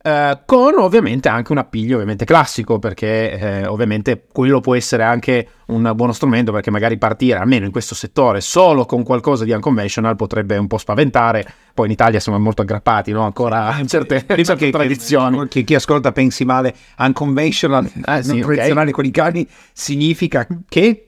Uh, 0.00 0.38
con 0.46 0.78
ovviamente 0.78 1.28
anche 1.28 1.50
un 1.50 1.58
appiglio 1.58 1.94
ovviamente 1.94 2.24
classico 2.24 2.78
perché 2.78 3.36
eh, 3.36 3.66
ovviamente 3.66 4.26
quello 4.30 4.60
può 4.60 4.76
essere 4.76 5.02
anche 5.02 5.48
un 5.66 5.90
buono 5.96 6.12
strumento 6.12 6.52
perché 6.52 6.70
magari 6.70 6.96
partire 6.98 7.40
almeno 7.40 7.66
in 7.66 7.72
questo 7.72 7.96
settore 7.96 8.40
solo 8.40 8.86
con 8.86 9.02
qualcosa 9.02 9.42
di 9.42 9.50
unconventional 9.50 10.14
potrebbe 10.14 10.56
un 10.56 10.68
po' 10.68 10.78
spaventare 10.78 11.44
poi 11.74 11.86
in 11.86 11.92
Italia 11.92 12.20
siamo 12.20 12.38
molto 12.38 12.62
aggrappati 12.62 13.10
no? 13.10 13.22
ancora 13.22 13.66
a 13.66 13.84
certe, 13.86 14.24
certe 14.24 14.54
che, 14.54 14.70
tradizioni 14.70 15.48
che 15.48 15.64
chi 15.64 15.74
ascolta 15.74 16.12
pensi 16.12 16.44
male 16.44 16.72
unconventional 16.96 17.90
ah, 18.02 18.22
sì, 18.22 18.38
tradizionale 18.38 18.90
okay. 18.90 18.92
con 18.92 19.04
i 19.04 19.10
cani 19.10 19.48
significa 19.72 20.46
che 20.68 21.07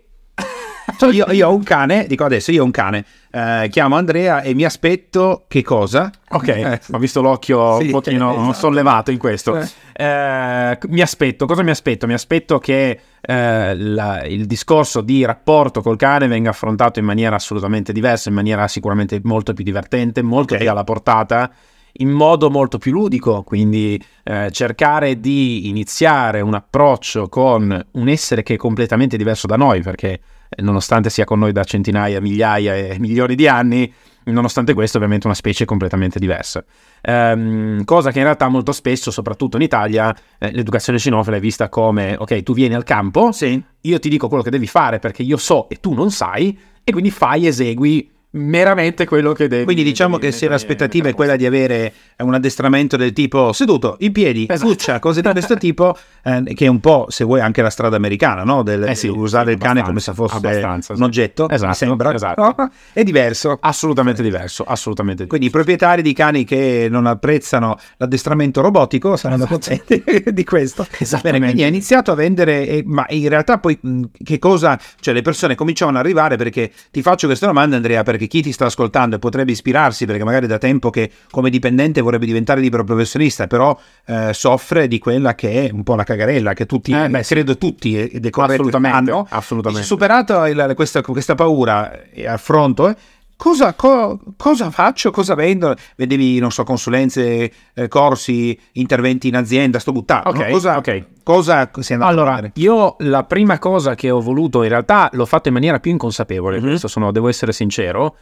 io, 1.13 1.31
io, 1.31 1.49
ho 1.49 1.55
un 1.55 1.63
cane, 1.63 2.07
dico 2.07 2.25
adesso, 2.25 2.51
io 2.51 2.63
ho 2.63 2.65
un 2.65 2.71
cane, 2.71 3.05
eh, 3.31 3.69
chiamo 3.71 3.97
Andrea 3.97 4.43
e 4.43 4.55
mi 4.55 4.65
aspetto 4.65 5.45
che 5.49 5.63
cosa? 5.63 6.11
Ok, 6.31 6.49
eh. 6.49 6.81
ho 6.91 6.99
visto 6.99 7.21
l'occhio 7.21 7.79
sì, 7.79 7.87
un 7.87 7.91
pochino 7.91 8.33
esatto. 8.35 8.53
sollevato 8.53 9.11
in 9.11 9.19
questo. 9.19 9.57
Eh. 9.57 9.69
eh. 9.93 10.79
mi 10.89 11.01
aspetto, 11.01 11.47
cosa 11.47 11.63
mi 11.63 11.71
aspetto? 11.71 12.07
Mi 12.07 12.15
aspetto 12.15 12.59
che 12.59 13.01
eh, 13.21 13.77
la, 13.77 14.25
il 14.25 14.47
discorso 14.47 15.01
di 15.01 15.25
rapporto 15.25 15.83
col 15.83 15.97
cane 15.97 16.27
venga 16.27 16.51
affrontato 16.51 16.99
in 16.99 17.05
maniera 17.05 17.37
assolutamente 17.37 17.93
diversa, 17.93 18.29
in 18.29 18.35
maniera 18.35 18.67
sicuramente 18.69 19.21
molto 19.23 19.53
più 19.53 19.65
divertente, 19.65 20.23
molto 20.23 20.55
okay. 20.55 20.59
più 20.59 20.71
alla 20.71 20.85
portata 20.85 21.51
in 21.95 22.11
modo 22.11 22.51
molto 22.51 22.79
più 22.79 22.93
ludico, 22.93 23.43
quindi 23.43 24.03
eh, 24.23 24.49
cercare 24.53 25.19
di 25.19 25.69
iniziare 25.69 26.41
un 26.41 26.55
approccio 26.55 27.29
con 27.29 27.87
un 27.93 28.09
essere 28.09 28.43
che 28.43 28.55
è 28.55 28.57
completamente 28.57 29.17
diverso 29.17 29.47
da 29.47 29.57
noi, 29.57 29.83
perché 29.83 30.21
nonostante 30.59 31.11
sia 31.11 31.25
con 31.25 31.38
noi 31.38 31.52
da 31.52 31.64
centinaia, 31.64 32.21
migliaia 32.21 32.75
e 32.75 32.97
milioni 32.99 33.35
di 33.35 33.47
anni, 33.47 33.92
nonostante 34.25 34.75
questo 34.75 34.97
ovviamente 34.97 35.26
una 35.26 35.35
specie 35.35 35.64
completamente 35.64 36.19
diversa. 36.19 36.64
Um, 37.02 37.85
cosa 37.85 38.11
che 38.11 38.19
in 38.19 38.25
realtà 38.25 38.49
molto 38.49 38.73
spesso, 38.73 39.11
soprattutto 39.11 39.57
in 39.57 39.62
Italia, 39.62 40.14
eh, 40.38 40.50
l'educazione 40.52 40.99
cinofila 40.99 41.37
è 41.37 41.40
vista 41.40 41.69
come, 41.69 42.16
ok, 42.19 42.42
tu 42.42 42.52
vieni 42.52 42.75
al 42.75 42.85
campo, 42.85 43.33
sì. 43.33 43.62
io 43.80 43.99
ti 43.99 44.09
dico 44.09 44.28
quello 44.28 44.42
che 44.42 44.50
devi 44.50 44.66
fare 44.66 44.99
perché 44.99 45.23
io 45.23 45.37
so 45.37 45.69
e 45.69 45.76
tu 45.76 45.95
non 45.95 46.11
sai, 46.11 46.59
e 46.85 46.92
quindi 46.92 47.11
fai, 47.11 47.47
esegui 47.47 48.11
meramente 48.33 49.07
quello 49.07 49.33
che 49.33 49.49
devi. 49.49 49.65
Quindi 49.65 49.83
diciamo 49.83 50.19
devi, 50.19 50.31
che 50.31 50.37
se 50.37 50.49
l'aspettativa 50.49 51.09
è 51.09 51.15
quella 51.15 51.37
di 51.37 51.47
avere 51.47 51.93
un 52.19 52.35
addestramento 52.35 52.97
del 52.97 53.13
tipo 53.13 53.53
seduto, 53.53 53.97
in 54.01 54.13
piedi, 54.13 54.47
esatto. 54.49 54.69
cuccia, 54.69 54.99
cose 54.99 55.23
di 55.23 55.31
questo 55.31 55.57
tipo, 55.57 55.97
eh, 56.23 56.43
che 56.55 56.67
è 56.67 56.69
un 56.69 56.81
po', 56.81 57.07
se 57.09 57.25
vuoi, 57.25 57.41
anche 57.41 57.63
la 57.63 57.71
strada 57.71 57.97
americana, 57.97 58.45
no? 58.45 58.63
Del, 58.63 58.85
eh 58.85 58.95
sì, 58.95 59.09
usare 59.09 59.53
il 59.53 59.59
cane 59.59 59.83
come 59.83 60.01
se 60.01 60.13
fosse 60.13 60.37
un 60.37 61.03
oggetto, 61.03 61.49
esatto, 61.49 61.75
sembra. 61.75 62.15
Esatto. 62.15 62.55
No? 62.57 62.71
È 62.93 63.03
diverso. 63.03 63.59
Assolutamente 63.61 64.23
diverso, 64.23 64.65
assolutamente 64.65 65.25
diverso. 65.25 65.29
Quindi 65.29 65.47
i 65.47 65.51
proprietari 65.51 66.03
di 66.03 66.13
cani 66.13 66.45
che 66.45 66.89
non 66.91 67.07
apprezzano 67.07 67.79
l'addestramento 67.97 68.61
robotico 68.61 69.17
saranno 69.17 69.45
esatto. 69.45 69.77
contenti 69.77 70.23
di 70.33 70.45
questo. 70.45 70.87
Bene, 71.23 71.39
quindi 71.39 71.63
hai 71.63 71.69
iniziato 71.69 72.13
a 72.13 72.15
vendere, 72.15 72.67
eh, 72.67 72.83
ma 72.85 73.07
in 73.09 73.29
realtà 73.29 73.59
poi 73.59 73.79
che 74.23 74.39
cosa, 74.39 74.79
cioè 75.01 75.15
le 75.15 75.23
persone 75.23 75.55
cominciavano 75.55 75.99
ad 75.99 76.05
arrivare 76.05 76.37
perché 76.37 76.71
ti 76.91 77.03
faccio 77.03 77.27
questa 77.27 77.47
domanda 77.47 77.77
Andrea, 77.77 78.03
perché 78.03 78.20
perché 78.21 78.27
chi 78.27 78.43
ti 78.43 78.53
sta 78.53 78.67
ascoltando 78.67 79.17
e 79.17 79.19
potrebbe 79.19 79.53
ispirarsi, 79.53 80.05
perché 80.05 80.25
magari 80.25 80.47
da 80.47 80.59
tempo 80.59 80.91
che 80.91 81.11
come 81.31 81.49
dipendente 81.49 82.03
vorrebbe 82.03 82.27
diventare 82.27 82.61
libero 82.61 82.85
professionista, 82.85 83.47
però 83.47 83.79
eh, 84.07 84.35
soffre 84.35 84.89
di 84.89 84.99
quella 84.99 85.35
che 85.35 85.67
è 85.67 85.71
un 85.73 85.83
po' 85.83 85.95
la 85.95 86.05
cagarella, 86.05 86.53
che 86.53 86.67
tutti, 86.67 86.93
eh, 86.93 87.09
beh, 87.09 87.23
credo 87.23 87.57
tutti, 87.57 87.99
ed 87.99 88.27
è 88.27 88.31
assolutamente, 88.33 89.11
hanno. 89.11 89.27
assolutamente. 89.31 89.87
Superato 89.87 90.45
il, 90.45 90.73
questa, 90.75 91.00
questa, 91.00 91.35
paura 91.35 92.03
e 92.11 92.27
affronto, 92.27 92.89
eh, 92.89 92.97
Cosa, 93.41 93.73
co, 93.73 94.21
cosa, 94.37 94.71
faccio? 94.71 95.11
Cosa 95.11 95.35
vendo? 95.35 95.75
Vedevi, 95.97 96.39
non 96.41 96.50
so, 96.53 96.62
consulenze, 96.62 97.50
eh, 97.73 97.89
corsi, 97.89 98.59
interventi 98.73 99.29
in 99.29 99.37
azienda, 99.37 99.79
sto 99.79 99.93
buttando. 99.93 100.29
Ok, 100.29 100.37
no? 100.37 100.50
cosa, 100.50 100.77
okay. 100.77 101.03
Cosa 101.31 101.71
sei 101.81 101.97
andato 101.97 102.13
allora, 102.13 102.33
a 102.33 102.37
fare? 102.37 102.53
io 102.55 102.97
la 103.01 103.25
prima 103.25 103.59
cosa 103.59 103.95
che 103.95 104.11
ho 104.11 104.21
voluto, 104.21 104.63
in 104.63 104.69
realtà 104.69 105.09
l'ho 105.13 105.27
fatto 105.27 105.49
in 105.49 105.55
maniera 105.55 105.79
più 105.79 105.91
inconsapevole, 105.93 106.59
mm-hmm. 106.59 106.69
questo 106.69 106.89
sono, 106.89 107.13
devo 107.13 107.29
essere 107.29 107.53
sincero, 107.53 108.17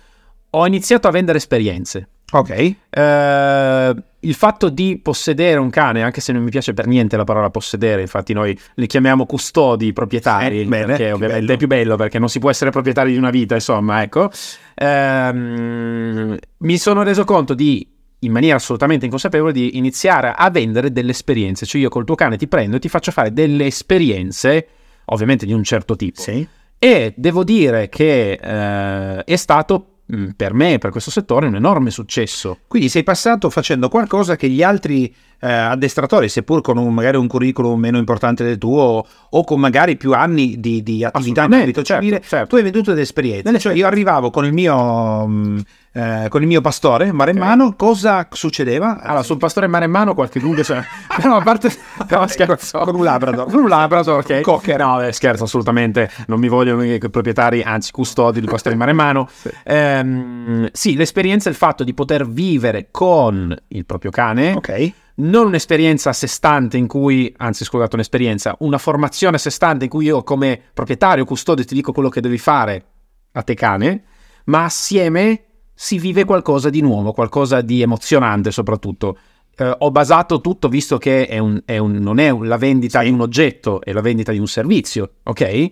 ho 0.51 0.67
iniziato 0.67 1.09
a 1.09 1.11
vendere 1.11 1.39
esperienze. 1.39 2.09
Ok. 2.31 2.51
Uh, 2.91 4.03
il 4.21 4.35
fatto 4.35 4.69
di 4.69 5.01
possedere 5.03 5.59
un 5.59 5.71
cane, 5.71 6.03
anche 6.03 6.21
se 6.21 6.33
non 6.33 6.43
mi 6.43 6.51
piace 6.51 6.75
per 6.75 6.87
niente 6.87 7.17
la 7.17 7.25
parola 7.25 7.49
possedere, 7.49 8.03
infatti 8.03 8.35
noi 8.35 8.59
li 8.75 8.87
chiamiamo 8.87 9.25
custodi 9.25 9.93
proprietari, 9.93 10.61
eh, 10.61 10.65
bene, 10.65 10.87
perché 10.87 11.13
ovviamente 11.13 11.41
bello. 11.41 11.53
è 11.53 11.57
più 11.57 11.67
bello 11.67 11.97
perché 11.97 12.19
non 12.19 12.29
si 12.29 12.39
può 12.39 12.51
essere 12.51 12.71
proprietari 12.71 13.13
di 13.13 13.19
una 13.19 13.31
vita, 13.31 13.55
insomma, 13.55 14.03
ecco. 14.03 14.31
Uh, 14.75 16.37
mi 16.59 16.77
sono 16.77 17.03
reso 17.03 17.25
conto 17.25 17.55
di 17.55 17.87
in 18.21 18.33
maniera 18.33 18.57
assolutamente 18.57 19.05
inconsapevole 19.05 19.53
di 19.53 19.77
iniziare 19.77 20.33
a 20.37 20.51
vendere 20.51 20.93
delle 20.93 21.13
esperienze, 21.13 21.67
cioè 21.67 21.81
io 21.81 21.89
col 21.89 22.05
tuo 22.05 22.15
cane 22.15 22.37
ti 22.37 22.49
prendo 22.49 22.77
e 22.77 22.81
ti 22.81 22.89
faccio 22.89 23.13
fare 23.13 23.33
delle 23.33 23.67
esperienze, 23.67 24.67
ovviamente 25.07 25.47
di 25.47 25.53
un 25.53 25.63
certo 25.63 25.97
tipo. 25.97 26.21
Sì. 26.21 26.47
E 26.79 27.15
devo 27.17 27.45
dire 27.45 27.89
che 27.89 28.39
uh, 28.41 29.25
è 29.25 29.37
stato 29.37 29.99
Mm, 30.11 30.31
per 30.37 30.55
me, 30.55 30.79
per 30.79 30.91
questo 30.91 31.11
settore, 31.11 31.49
un 31.49 31.57
enorme 31.57 31.91
successo. 31.91 32.61
Quindi 32.67 32.89
sei 32.89 33.03
passato 33.03 33.51
facendo 33.51 33.91
qualcosa 33.91 34.37
che 34.37 34.49
gli 34.49 34.63
altri 34.63 35.15
eh, 35.39 35.53
addestratori, 35.53 36.31
seppur 36.31 36.63
con 36.63 36.79
un, 36.79 36.95
magari 36.95 37.19
un 37.19 37.27
curriculum 37.27 37.79
meno 37.79 37.99
importante 37.99 38.43
del 38.43 38.57
tuo 38.57 39.07
o 39.29 39.45
con 39.45 39.61
magari 39.61 39.99
più 39.99 40.15
anni 40.15 40.59
di, 40.61 40.83
di 40.83 41.05
attività 41.05 41.45
in 41.45 41.53
ambito 41.53 41.83
civile, 41.83 42.21
certo, 42.21 42.29
certo. 42.29 42.47
tu 42.47 42.57
hai 42.57 42.63
venduto 42.63 42.91
delle 42.91 43.03
esperienze. 43.03 43.59
Cioè 43.59 43.75
io 43.75 43.87
arrivavo 43.87 44.31
con 44.31 44.47
il 44.47 44.53
mio... 44.55 45.27
Mh, 45.27 45.63
eh, 45.99 46.29
con 46.29 46.43
il 46.43 46.47
mio 46.47 46.61
pastore 46.61 47.11
maremmano, 47.11 47.65
okay. 47.65 47.77
cosa 47.77 48.29
succedeva? 48.31 49.01
Allora, 49.01 49.25
sul 49.25 49.37
pastore 49.37 49.67
maremmano 49.67 50.15
qualche 50.15 50.39
dubbio 50.39 50.63
c'è. 50.65 50.81
no, 51.25 51.37
a 51.37 51.43
parte... 51.43 51.73
No, 52.09 52.25
scherzo. 52.29 52.79
Con 52.79 52.95
un 52.95 53.03
labrador. 53.03 53.51
Con 53.51 53.63
un 53.63 53.69
labrador, 53.69 54.21
ok. 54.21 54.41
Cocker. 54.43 54.79
No, 54.79 55.03
eh, 55.03 55.13
scherzo, 55.13 55.43
assolutamente. 55.43 56.09
Non 56.29 56.39
mi 56.39 56.47
vogliono 56.47 56.85
i 56.85 56.99
proprietari, 57.01 57.63
anzi 57.63 57.91
custodi 57.91 58.39
del 58.39 58.49
pastore 58.49 58.77
maremmano. 58.77 59.29
sì. 59.35 59.51
Ehm, 59.65 60.69
sì, 60.71 60.95
l'esperienza 60.95 61.49
è 61.49 61.53
il 61.53 61.59
fatto 61.59 61.83
di 61.83 61.93
poter 61.95 62.29
vivere 62.29 62.89
con 62.93 63.57
il 63.69 63.85
proprio 63.85 64.13
cane. 64.13 64.53
Ok 64.53 64.93
non 65.19 65.47
un'esperienza 65.47 66.11
a 66.11 66.13
sé 66.13 66.29
stante 66.29 66.77
in 66.77 66.87
cui, 66.87 67.35
anzi 67.39 67.65
scusate, 67.65 67.97
un'esperienza, 67.97 68.55
una 68.61 68.79
formazione 68.79 69.35
a 69.35 69.39
sé 69.41 69.51
stante 69.51 69.83
in 69.83 69.91
cui 69.91 70.05
io 70.05 70.23
come 70.23 70.61
proprietario, 70.73 71.25
custode 71.25 71.65
ti 71.65 71.75
dico 71.75 71.91
quello 71.91 72.09
che 72.09 72.21
devi 72.21 72.39
fare 72.39 72.85
a 73.33 73.43
te 73.43 73.55
cane, 73.55 74.05
ma 74.45 74.63
assieme 74.63 75.48
si 75.81 75.99
vive 76.01 76.25
qualcosa 76.25 76.71
di 76.71 76.81
nuovo, 76.81 77.13
qualcosa 77.13 77.61
di 77.61 77.83
emozionante 77.83 78.51
soprattutto. 78.51 79.17
Eh, 79.57 79.77
ho 79.79 79.93
basato 79.93 80.41
tutto, 80.41 80.69
visto 80.69 80.99
che 80.99 81.29
è 81.29 81.39
un, 81.39 81.63
è 81.65 81.79
un, 81.79 81.93
non 81.93 82.19
è 82.19 82.37
la 82.37 82.57
vendita 82.57 83.01
di 83.03 83.11
un 83.11 83.21
oggetto, 83.21 83.81
è 83.81 83.93
la 83.93 84.01
vendita 84.01 84.33
di 84.33 84.41
un 84.41 84.49
servizio, 84.49 85.13
ok? 85.23 85.71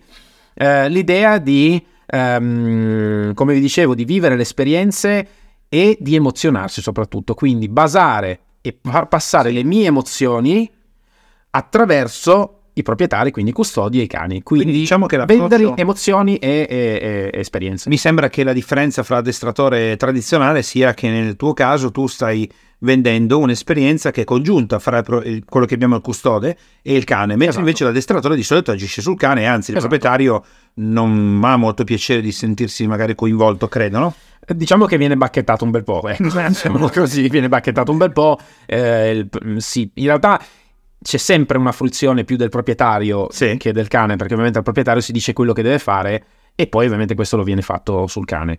eh, 0.58 0.88
l'idea 0.88 1.38
di, 1.38 1.84
ehm, 2.06 3.34
come 3.34 3.54
vi 3.54 3.60
dicevo, 3.60 3.96
di 3.96 4.04
vivere 4.04 4.36
le 4.36 4.42
esperienze 4.42 5.28
e 5.68 5.96
di 6.00 6.14
emozionarsi 6.14 6.80
soprattutto, 6.80 7.34
quindi 7.34 7.68
basare 7.68 8.40
e 8.60 8.78
far 8.80 9.08
passare 9.08 9.50
le 9.50 9.64
mie 9.64 9.86
emozioni 9.86 10.70
attraverso 11.50 12.55
i 12.78 12.82
proprietari, 12.82 13.30
quindi 13.30 13.52
i 13.52 13.54
custodi 13.54 14.00
e 14.00 14.02
i 14.02 14.06
cani. 14.06 14.42
Quindi, 14.42 14.64
Quindi 14.66 14.80
diciamo 14.82 15.06
che 15.06 15.16
vendere 15.16 15.62
l'approccio- 15.62 15.76
emozioni 15.80 16.36
e, 16.36 16.66
e- 16.68 17.30
e 17.32 17.38
esperienze. 17.40 17.88
Mi 17.88 17.96
sembra 17.96 18.28
che 18.28 18.44
la 18.44 18.52
differenza 18.52 19.02
fra 19.02 19.16
addestratore 19.18 19.96
tradizionale 19.96 20.62
sia 20.62 20.92
che 20.92 21.08
nel 21.08 21.36
tuo 21.36 21.54
caso 21.54 21.90
tu 21.90 22.06
stai 22.06 22.50
vendendo 22.80 23.38
un'esperienza 23.38 24.10
che 24.10 24.20
è 24.20 24.24
congiunta 24.24 24.78
fra 24.78 25.02
quello 25.02 25.64
che 25.66 25.72
abbiamo 25.74 25.96
il 25.96 26.02
custode 26.02 26.54
e 26.82 26.94
il 26.94 27.04
cane, 27.04 27.28
mentre 27.28 27.46
Esatto. 27.46 27.60
invece 27.60 27.84
l'addestratore 27.84 28.36
di 28.36 28.42
solito 28.42 28.70
agisce 28.70 29.00
sul 29.00 29.16
cane 29.16 29.46
anzi 29.46 29.70
il 29.70 29.78
Esatto. 29.78 29.96
proprietario 29.96 30.44
non 30.74 31.40
ha 31.42 31.56
molto 31.56 31.84
piacere 31.84 32.20
di 32.20 32.32
sentirsi 32.32 32.86
magari 32.86 33.14
coinvolto, 33.14 33.68
credo, 33.68 33.98
no? 33.98 34.14
Diciamo 34.46 34.84
che 34.84 34.98
viene 34.98 35.16
bacchettato 35.16 35.64
un 35.64 35.70
bel 35.70 35.82
po', 35.82 36.06
ecco, 36.06 36.24
diciamo 36.46 36.88
così, 36.90 37.26
viene 37.30 37.48
bacchettato 37.48 37.90
un 37.90 37.96
bel 37.96 38.12
po'. 38.12 38.38
eh, 38.66 39.10
il- 39.40 39.60
sì, 39.62 39.90
in 39.94 40.04
realtà 40.04 40.38
c'è 41.06 41.18
sempre 41.18 41.56
una 41.56 41.70
fruizione 41.70 42.24
più 42.24 42.36
del 42.36 42.48
proprietario 42.48 43.28
Sì. 43.30 43.56
che 43.58 43.72
del 43.72 43.86
cane, 43.86 44.16
perché 44.16 44.32
ovviamente 44.32 44.58
al 44.58 44.64
proprietario 44.64 45.00
si 45.00 45.12
dice 45.12 45.32
quello 45.32 45.52
che 45.52 45.62
deve 45.62 45.78
fare 45.78 46.24
e 46.56 46.66
poi 46.66 46.86
ovviamente 46.86 47.14
questo 47.14 47.36
lo 47.36 47.44
viene 47.44 47.62
fatto 47.62 48.08
sul 48.08 48.24
cane. 48.24 48.58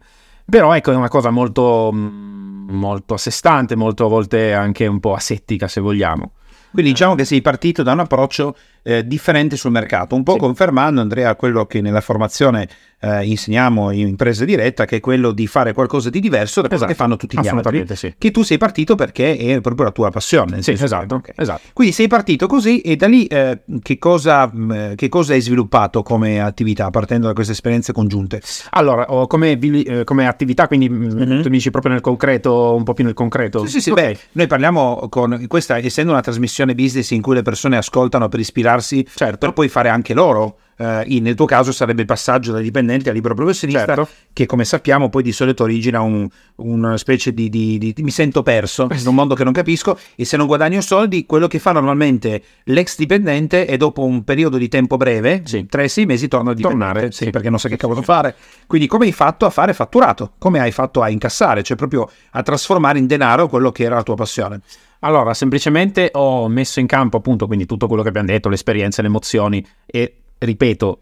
Però 0.49 0.73
ecco, 0.73 0.93
è 0.93 0.95
una 0.95 1.09
cosa 1.09 1.29
molto, 1.29 1.91
mm, 1.93 2.69
molto 2.69 3.15
a 3.15 3.17
sé 3.17 3.31
stante, 3.31 3.75
molto 3.75 4.05
a 4.05 4.07
volte 4.07 4.53
anche 4.53 4.87
un 4.87 5.01
po' 5.01 5.13
asettica 5.13 5.67
se 5.67 5.81
vogliamo. 5.81 6.31
Quindi 6.71 6.91
diciamo 6.91 7.15
che 7.15 7.25
sei 7.25 7.41
partito 7.41 7.83
da 7.83 7.91
un 7.91 7.99
approccio 7.99 8.55
eh, 8.87 9.05
differente 9.05 9.57
sul 9.57 9.71
mercato, 9.71 10.15
un 10.15 10.23
po' 10.23 10.33
Sì. 10.33 10.39
confermando 10.39 11.01
Andrea 11.01 11.35
quello 11.35 11.65
che 11.65 11.81
nella 11.81 11.99
formazione 12.01 12.67
eh, 12.99 13.25
insegniamo 13.25 13.91
in 13.91 14.07
impresa 14.07 14.43
diretta, 14.45 14.85
che 14.85 14.95
è 14.95 14.99
quello 14.99 15.31
di 15.31 15.45
fare 15.45 15.73
qualcosa 15.73 16.09
di 16.09 16.19
diverso 16.19 16.61
da 16.61 16.67
quello 16.67 16.83
Esatto. 16.85 16.91
che 16.97 16.97
fanno 16.97 17.15
tutti 17.17 17.37
gli 17.39 17.47
altri. 17.47 17.85
Sì. 17.95 18.15
Che 18.17 18.31
tu 18.31 18.41
sei 18.43 18.57
partito 18.57 18.95
perché 18.95 19.35
è 19.37 19.61
proprio 19.61 19.85
la 19.85 19.91
tua 19.91 20.09
passione. 20.09 20.61
Sì, 20.63 20.71
esatto, 20.71 21.15
ok. 21.15 21.33
esatto. 21.35 21.61
Quindi 21.73 21.93
sei 21.93 22.07
partito 22.07 22.47
così 22.47 22.81
e 22.81 22.95
da 22.95 23.07
lì 23.07 23.25
eh, 23.25 23.59
che, 23.83 23.99
cosa, 23.99 24.47
mh, 24.51 24.95
che 24.95 25.09
cosa 25.09 25.33
hai 25.33 25.41
sviluppato 25.41 26.01
come 26.01 26.39
attività 26.41 26.89
partendo 26.89 27.27
da 27.27 27.33
queste 27.33 27.51
esperienze 27.51 27.91
congiunte? 27.93 28.41
Allora, 28.71 29.05
come, 29.27 29.59
eh, 29.59 30.03
come 30.03 30.25
attività, 30.27 30.67
quindi 30.67 30.89
mm, 30.89 31.03
Mhm. 31.05 31.41
tu 31.43 31.49
mi 31.49 31.57
dici 31.57 31.69
proprio 31.69 31.91
nel 31.91 32.01
concreto, 32.01 32.73
un 32.73 32.83
po' 32.83 32.93
più 32.93 33.03
nel 33.03 33.13
concreto. 33.13 33.59
Sì, 33.65 33.73
sì, 33.73 33.81
sì, 33.81 33.89
Ok. 33.91 33.95
beh, 34.01 34.17
noi 34.31 34.47
parliamo 34.47 35.07
con 35.09 35.45
questa, 35.47 35.77
essendo 35.77 36.11
una 36.13 36.21
trasmissione 36.21 36.73
business 36.73 37.11
in 37.11 37.21
cui 37.21 37.35
le 37.35 37.41
persone 37.43 37.77
ascoltano 37.77 38.27
per 38.29 38.39
ispirarsi, 38.39 38.75
Certo. 38.81 39.37
per 39.37 39.53
poi 39.53 39.67
fare 39.69 39.89
anche 39.89 40.13
loro. 40.13 40.57
eh, 40.79 41.03
in- 41.07 41.23
nel 41.23 41.33
tuo 41.33 41.45
caso 41.47 41.71
sarebbe 41.71 42.01
il 42.01 42.07
passaggio 42.07 42.51
da 42.51 42.59
dipendente 42.59 43.09
a 43.09 43.11
libero 43.11 43.33
professionista, 43.33 43.83
Certo. 43.83 44.07
che 44.31 44.45
come 44.45 44.63
sappiamo 44.63 45.09
poi 45.09 45.23
di 45.23 45.31
solito 45.31 45.63
origina 45.63 46.01
un- 46.01 46.29
una 46.57 46.97
specie 46.97 47.33
di, 47.33 47.49
di- 47.49 47.79
di- 47.79 47.95
mi 48.03 48.11
sento 48.11 48.43
perso 48.43 48.87
in 48.91 49.07
un 49.07 49.15
mondo 49.15 49.33
che 49.33 49.43
non 49.43 49.53
capisco 49.53 49.97
e 50.15 50.23
se 50.23 50.37
non 50.37 50.45
guadagno 50.45 50.79
soldi, 50.81 51.25
quello 51.25 51.47
che 51.47 51.57
fa 51.57 51.71
normalmente 51.71 52.43
l'ex 52.65 52.95
dipendente 52.95 53.65
è 53.65 53.75
dopo 53.75 54.03
un 54.03 54.23
periodo 54.23 54.57
di 54.57 54.67
tempo 54.67 54.97
breve, 54.97 55.41
Sì. 55.45 55.65
3-6 55.67 56.05
mesi, 56.05 56.27
torna 56.27 56.51
a 56.51 56.53
Tornare, 56.53 57.11
sì, 57.11 57.23
sì. 57.23 57.29
perché 57.31 57.49
non 57.49 57.57
sa 57.57 57.69
che 57.69 57.75
cavolo 57.77 58.03
fare. 58.03 58.35
Quindi 58.67 58.85
come 58.85 59.05
hai 59.07 59.11
fatto 59.13 59.47
a 59.47 59.49
fare 59.49 59.73
fatturato? 59.73 60.33
Come 60.37 60.59
hai 60.59 60.71
fatto 60.71 61.01
a 61.01 61.09
incassare? 61.09 61.63
Cioè 61.63 61.75
proprio 61.75 62.07
a 62.33 62.43
trasformare 62.43 62.99
in 62.99 63.07
denaro 63.07 63.47
quello 63.47 63.71
che 63.71 63.81
era 63.81 63.95
la 63.95 64.03
tua 64.03 64.13
passione. 64.13 64.61
Allora, 65.01 65.33
semplicemente 65.33 66.09
ho 66.13 66.47
messo 66.47 66.79
in 66.79 66.87
campo 66.87 67.17
appunto 67.17 67.45
quindi 67.47 67.65
tutto 67.65 67.87
quello 67.87 68.01
che 68.01 68.09
abbiamo 68.09 68.27
detto, 68.27 68.49
le 68.49 68.55
esperienze, 68.55 69.01
le 69.01 69.07
emozioni 69.07 69.65
e 69.85 70.21
ripeto, 70.39 71.01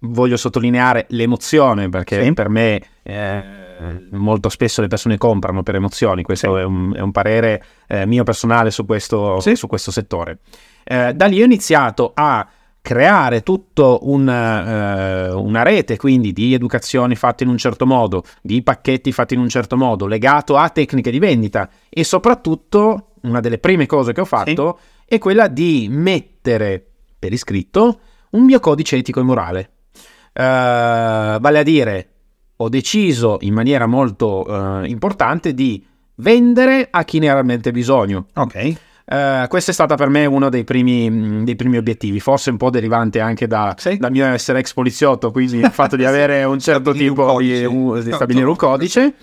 voglio 0.00 0.36
sottolineare 0.36 1.06
l'emozione 1.10 1.88
perché 1.88 2.22
Sì. 2.24 2.32
per 2.32 2.48
me 2.48 2.80
eh, 3.02 3.42
molto 4.12 4.48
spesso 4.48 4.80
le 4.80 4.88
persone 4.88 5.18
comprano 5.18 5.62
per 5.62 5.74
emozioni, 5.74 6.22
questo 6.22 6.54
Sì. 6.54 6.60
è, 6.60 6.64
un, 6.64 6.94
è 6.94 7.00
un 7.00 7.10
parere 7.12 7.64
eh, 7.88 8.06
mio 8.06 8.22
personale 8.24 8.70
su 8.70 8.84
questo, 8.86 9.40
Sì. 9.40 9.56
su 9.56 9.66
questo 9.66 9.90
settore. 9.90 10.38
Eh, 10.84 11.12
da 11.14 11.26
lì 11.26 11.40
ho 11.40 11.44
iniziato 11.44 12.12
a 12.14 12.46
creare 12.80 13.42
tutto 13.42 14.00
un, 14.02 14.28
eh, 14.28 15.30
una 15.32 15.62
rete 15.62 15.96
quindi 15.96 16.32
di 16.32 16.52
educazioni 16.52 17.14
fatte 17.14 17.44
in 17.44 17.50
un 17.50 17.56
certo 17.56 17.86
modo, 17.86 18.24
di 18.40 18.60
pacchetti 18.62 19.12
fatti 19.12 19.34
in 19.34 19.40
un 19.40 19.48
certo 19.48 19.76
modo, 19.76 20.06
legato 20.06 20.56
a 20.56 20.68
tecniche 20.68 21.12
di 21.12 21.20
vendita 21.20 21.68
e 21.88 22.02
soprattutto 22.02 23.06
una 23.22 23.40
delle 23.40 23.58
prime 23.58 23.86
cose 23.86 24.12
che 24.12 24.20
ho 24.20 24.24
fatto 24.24 24.78
è 25.04 25.18
quella 25.18 25.48
di 25.48 25.88
mettere 25.90 26.84
per 27.18 27.32
iscritto 27.32 28.00
un 28.30 28.44
mio 28.44 28.60
codice 28.60 28.96
etico 28.96 29.20
e 29.20 29.22
morale. 29.24 29.70
Eh, 30.32 30.40
vale 31.40 31.58
a 31.58 31.62
dire, 31.62 32.08
ho 32.56 32.68
deciso 32.68 33.38
in 33.40 33.54
maniera 33.54 33.86
molto 33.86 34.82
eh, 34.82 34.88
importante 34.88 35.54
di 35.54 35.84
vendere 36.16 36.88
a 36.90 37.04
chi 37.04 37.18
ne 37.18 37.28
ha 37.28 37.32
realmente 37.34 37.70
bisogno. 37.70 38.26
Ok. 38.34 38.74
Eh, 39.04 39.44
questo 39.48 39.70
è 39.72 39.74
stato 39.74 39.94
per 39.96 40.08
me 40.08 40.24
uno 40.26 40.48
dei 40.48 40.64
primi, 40.64 41.10
mh, 41.10 41.44
dei 41.44 41.56
primi 41.56 41.76
obiettivi, 41.76 42.20
forse 42.20 42.50
un 42.50 42.56
po' 42.56 42.70
derivante 42.70 43.20
anche 43.20 43.46
da, 43.46 43.74
Sì. 43.76 43.96
dal 43.98 44.10
mio 44.12 44.24
essere 44.26 44.60
ex 44.60 44.72
poliziotto, 44.72 45.30
quindi 45.30 45.58
il 45.58 45.70
fatto 45.70 45.96
di 45.96 46.04
avere 46.06 46.44
un 46.44 46.58
certo 46.60 46.92
tipo 46.92 47.38
di, 47.40 47.64
un- 47.64 48.00
di 48.02 48.12
stabilire 48.12 48.46
un 48.46 48.56
codice. 48.56 49.14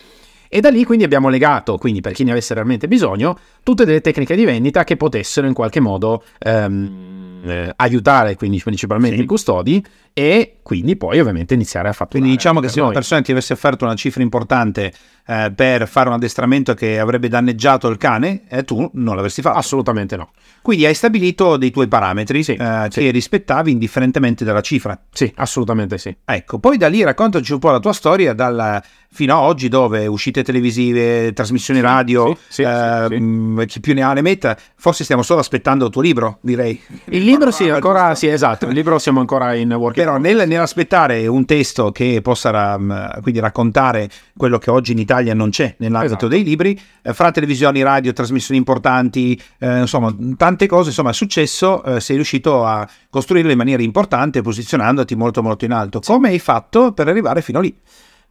E 0.51 0.61
da 0.61 0.69
lì 0.69 0.83
quindi 0.83 1.03
abbiamo 1.03 1.29
legato, 1.29 1.77
quindi 1.77 2.01
per 2.01 2.13
chi 2.13 2.23
ne 2.23 2.31
avesse 2.31 2.55
realmente 2.55 2.87
bisogno, 2.87 3.37
tutte 3.61 3.85
delle 3.85 4.01
tecniche 4.01 4.35
di 4.35 4.45
vendita 4.45 4.83
che 4.83 4.97
potessero 4.97 5.45
in 5.45 5.53
qualche 5.53 5.79
modo 5.79 6.23
ehm, 6.39 7.41
eh, 7.45 7.73
aiutare 7.75 8.35
quindi 8.35 8.59
principalmente 8.59 9.17
Sì. 9.17 9.21
i 9.23 9.25
custodi 9.27 9.85
e 10.11 10.57
quindi 10.63 10.95
poi 10.95 11.19
ovviamente 11.19 11.53
iniziare 11.53 11.87
a 11.87 11.93
fatturare. 11.93 12.19
Quindi 12.19 12.35
diciamo 12.35 12.59
che 12.59 12.67
se 12.67 12.81
una 12.81 12.91
persona 12.91 13.21
ti 13.21 13.31
avesse 13.31 13.53
offerto 13.53 13.85
una 13.85 13.93
cifra 13.95 14.23
importante 14.23 14.91
eh, 15.29 15.51
per 15.55 15.87
fare 15.87 16.09
un 16.09 16.15
addestramento 16.15 16.73
che 16.73 16.99
avrebbe 16.99 17.27
danneggiato 17.27 17.87
il 17.87 17.97
cane, 17.97 18.41
eh, 18.49 18.63
tu 18.63 18.89
non 18.95 19.15
l'avresti 19.15 19.41
fatto. 19.43 19.57
Assolutamente 19.59 20.15
no. 20.17 20.31
Quindi 20.63 20.85
hai 20.87 20.93
stabilito 20.95 21.55
dei 21.57 21.69
tuoi 21.69 21.87
parametri 21.87 22.43
Sì, 22.43 22.53
eh, 22.53 22.87
sì. 22.89 22.99
che 23.01 23.11
rispettavi 23.11 23.71
indifferentemente 23.71 24.43
dalla 24.43 24.61
cifra. 24.61 24.99
Sì, 25.11 25.31
assolutamente 25.35 25.97
sì. 25.99 26.15
Ecco, 26.25 26.57
poi 26.57 26.77
da 26.77 26.87
lì 26.87 27.03
raccontaci 27.03 27.53
un 27.53 27.59
po' 27.59 27.69
la 27.69 27.79
tua 27.79 27.93
storia 27.93 28.33
dal, 28.33 28.81
fino 29.11 29.33
a 29.35 29.41
oggi 29.41 29.69
dove 29.69 30.07
uscite 30.07 30.43
televisive, 30.43 31.31
trasmissioni 31.33 31.79
radio, 31.79 32.35
sì, 32.35 32.39
sì, 32.49 32.61
eh, 32.63 33.05
sì, 33.09 33.15
sì. 33.15 33.21
mh, 33.21 33.65
chi 33.67 33.79
più 33.79 33.93
ne 33.93 34.01
ha 34.01 34.13
ne 34.13 34.21
metta, 34.21 34.57
forse 34.75 35.03
stiamo 35.03 35.21
solo 35.21 35.39
aspettando 35.39 35.85
il 35.85 35.91
tuo 35.91 36.01
libro, 36.01 36.39
direi. 36.41 36.79
Il 37.05 37.23
libro 37.23 37.51
sì, 37.51 37.69
ancora 37.69 38.15
sì, 38.15 38.27
esatto, 38.27 38.65
il 38.65 38.73
libro 38.73 38.97
siamo 38.99 39.19
ancora 39.19 39.53
in 39.53 39.71
work 39.73 39.95
Però 39.95 40.17
nel- 40.17 40.47
nell'aspettare 40.47 41.27
un 41.27 41.45
testo 41.45 41.91
che 41.91 42.19
possa 42.21 42.49
ra- 42.49 43.17
quindi 43.21 43.39
raccontare 43.39 44.09
quello 44.35 44.57
che 44.57 44.69
oggi 44.71 44.91
in 44.93 44.99
Italia 44.99 45.17
non 45.33 45.49
c'è 45.49 45.75
nell'ambito 45.79 46.13
Esatto. 46.13 46.27
dei 46.27 46.43
libri, 46.43 46.79
eh, 47.01 47.13
fra 47.13 47.31
televisioni, 47.31 47.81
radio, 47.81 48.13
trasmissioni 48.13 48.57
importanti, 48.59 49.39
eh, 49.59 49.79
insomma 49.79 50.15
tante 50.37 50.67
cose, 50.67 50.89
insomma 50.89 51.09
è 51.11 51.13
successo, 51.13 51.83
eh, 51.83 51.99
sei 51.99 52.15
riuscito 52.15 52.65
a 52.65 52.87
costruirle 53.09 53.51
in 53.51 53.57
maniera 53.57 53.81
importante 53.83 54.41
posizionandoti 54.41 55.15
molto 55.15 55.41
molto 55.43 55.65
in 55.65 55.71
alto. 55.71 55.99
Come 55.99 56.29
hai 56.29 56.39
fatto 56.39 56.91
per 56.93 57.07
arrivare 57.07 57.41
fino 57.41 57.59
lì? 57.59 57.77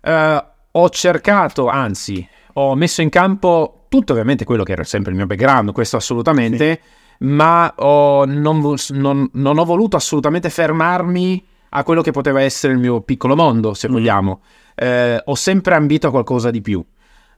Eh, 0.01 0.45
ho 0.71 0.89
cercato, 0.91 1.69
anzi, 1.69 2.27
ho 2.55 2.75
messo 2.75 3.03
in 3.03 3.09
campo 3.09 3.87
tutto 3.89 4.13
ovviamente 4.13 4.45
quello 4.45 4.63
che 4.65 4.73
era 4.73 4.85
sempre 4.85 5.11
il 5.13 5.17
mio 5.17 5.27
background, 5.27 5.73
questo 5.73 5.97
assolutamente, 5.97 6.81
ma 7.21 7.73
ho- 7.77 8.25
non, 8.27 8.75
non- 8.91 9.29
non 9.33 9.59
ho 9.59 9.65
voluto 9.65 9.97
assolutamente 9.97 10.51
fermarmi 10.51 11.45
a 11.71 11.83
quello 11.85 12.03
che 12.03 12.11
poteva 12.11 12.41
essere 12.43 12.73
il 12.73 12.79
mio 12.79 13.01
piccolo 13.03 13.37
mondo, 13.37 13.75
se 13.75 13.89
Mm. 13.89 13.93
vogliamo. 13.93 14.41
Eh, 14.75 15.21
ho 15.25 15.35
sempre 15.35 15.75
ambito 15.75 16.07
a 16.09 16.11
qualcosa 16.11 16.51
di 16.51 16.61
più. 16.61 16.85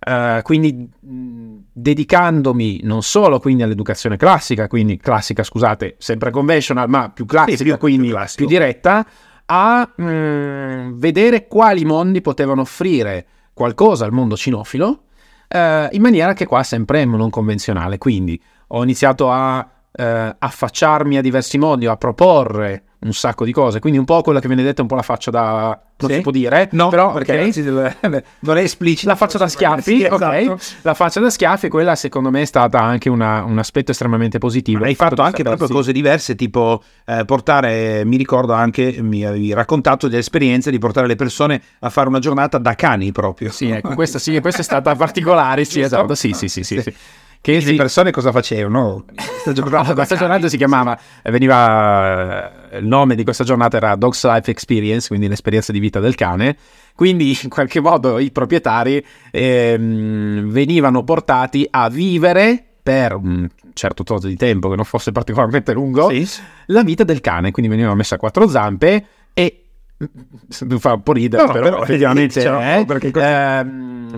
Eh, 0.03 0.41
quindi 0.43 0.73
mh, 1.01 1.57
dedicandomi 1.73 2.81
non 2.85 3.03
solo 3.03 3.39
quindi 3.39 3.63
all'educazione 3.63 4.17
classica, 4.17 4.67
quindi 4.67 4.97
classica 4.97 5.43
scusate, 5.43 5.97
sempre 5.99 6.31
conventional, 6.31 6.89
ma 6.89 7.11
più 7.11 7.27
classica, 7.27 7.63
più- 7.65 7.79
quindi 7.79 8.09
più 8.09 8.19
più 8.37 8.47
diretta, 8.47 9.05
a 9.47 9.89
mm, 10.01 10.99
vedere 10.99 11.47
quali 11.49 11.85
mondi 11.85 12.21
potevano 12.21 12.63
offrire 12.63 13.27
qualcosa 13.53 14.05
al 14.05 14.13
mondo 14.13 14.37
cinofilo 14.37 15.03
eh, 15.49 15.89
in 15.93 16.01
maniera 16.01 16.33
che 16.33 16.47
qua 16.47 16.63
sempre 16.63 17.05
non 17.05 17.29
convenzionale. 17.29 17.99
Quindi 17.99 18.41
ho 18.69 18.83
iniziato 18.83 19.31
a 19.31 19.69
eh, 19.93 20.37
affacciarmi 20.39 21.17
a 21.19 21.21
diversi 21.21 21.59
modi, 21.59 21.87
a 21.87 21.97
proporre 21.97 22.85
un 23.03 23.13
sacco 23.13 23.45
di 23.45 23.53
cose. 23.53 23.79
Quindi 23.81 23.99
un 23.99 24.05
po' 24.05 24.21
quello 24.23 24.41
che 24.41 24.47
viene 24.47 24.63
detto 24.63 24.79
è 24.79 24.83
un 24.83 24.89
po' 24.89 24.95
la 24.95 25.03
faccia 25.03 25.31
da... 25.31 25.79
non 25.97 26.11
Sì? 26.11 26.17
si 26.17 26.21
può 26.23 26.31
dire, 26.31 26.69
No, 26.73 26.89
però 26.89 27.13
perché 27.13 27.33
ok. 27.33 27.39
anzi, 27.45 27.63
del- 27.63 27.95
non 28.41 28.59
è 28.59 28.61
esplicito. 28.63 29.09
La 29.09 29.17
faccia 29.17 29.39
da 29.39 29.49
schiaffi, 29.49 30.05
ok. 30.05 30.13
esatto. 30.23 30.59
La 30.83 30.95
faccia 30.95 31.21
da 31.21 31.31
schiaffi, 31.31 31.69
quella 31.69 31.95
secondo 31.95 32.31
me 32.31 32.43
è 32.43 32.45
stata 32.45 32.79
anche 32.81 33.09
una- 33.09 33.43
un 33.45 33.59
aspetto 33.59 33.91
estremamente 33.91 34.39
positivo. 34.39 34.81
Ma 34.81 34.87
hai 34.87 34.95
fatto 34.95 35.23
anche 35.23 35.43
proprio 35.43 35.69
cose 35.69 35.93
diverse, 35.93 36.35
tipo 36.35 36.83
eh, 37.07 37.25
portare, 37.25 38.05
mi 38.05 38.17
ricordo 38.17 38.53
anche, 38.53 38.97
mi 39.01 39.25
avevi 39.25 39.53
raccontato 39.55 40.07
delle 40.07 40.21
esperienze 40.21 40.71
di 40.71 40.79
portare 40.79 41.07
le 41.07 41.17
persone 41.17 41.61
a 41.81 41.89
fare 41.91 42.09
una 42.09 42.19
giornata 42.19 42.59
da 42.59 42.75
cani 42.75 43.13
proprio. 43.13 43.51
Sì, 43.51 43.71
ecco, 43.71 43.95
questa, 43.95 44.19
sì, 44.19 44.39
questa 44.41 44.61
è 44.61 44.65
stata 44.65 44.95
particolare, 44.95 45.65
sì, 45.65 45.81
esatto, 45.81 46.15
sì, 46.15 46.33
sì, 46.35 46.49
sì, 46.49 46.63
sì, 46.63 46.81
sì. 46.83 46.95
Che 47.41 47.61
le 47.61 47.75
persone 47.75 48.11
cosa 48.11 48.33
facevano? 48.33 49.05
Questa 49.15 49.53
giornata, 49.53 49.95
questa 49.95 50.17
giornata 50.17 50.49
si 50.49 50.59
chiamava, 50.59 50.99
veniva, 51.25 52.69
il 52.73 52.87
nome 52.87 53.15
di 53.15 53.25
questa 53.25 53.45
giornata 53.45 53.79
era 53.79 53.97
Dog's 53.97 54.27
Life 54.27 54.51
Experience, 54.51 55.09
quindi 55.09 55.27
l'esperienza 55.27 55.73
di 55.73 55.79
vita 55.79 56.01
del 56.01 56.15
cane. 56.15 56.57
Quindi 56.95 57.39
in 57.43 57.49
qualche 57.49 57.81
modo 57.81 58.19
i 58.19 58.31
proprietari 58.31 59.03
ehm, 59.31 60.51
venivano 60.51 61.03
portati 61.03 61.67
a 61.71 61.89
vivere 61.89 62.63
per 62.83 63.15
un 63.15 63.49
certo 63.73 64.03
trozo 64.03 64.27
di 64.27 64.37
tempo 64.37 64.69
che 64.69 64.77
non 64.77 64.85
fosse 64.85 65.11
particolarmente 65.11 65.73
lungo 65.73 66.11
sì. 66.11 66.29
la 66.67 66.83
vita 66.83 67.05
del 67.05 67.23
cane. 67.23 67.53
Quindi 67.53 67.71
veniva 67.71 67.95
messa 67.95 68.17
a 68.17 68.19
quattro 68.19 68.49
zampe 68.49 69.07
e 69.33 69.65
mi 70.67 70.79
fa 70.79 70.95
un 70.95 71.03
po' 71.03 71.13
ridere, 71.13 71.45
no, 71.45 71.53
però, 71.53 71.65
però 71.65 71.83
effettivamente 71.83 72.43
eh, 72.43 72.85
perché 72.87 73.11
eh, 73.15 73.65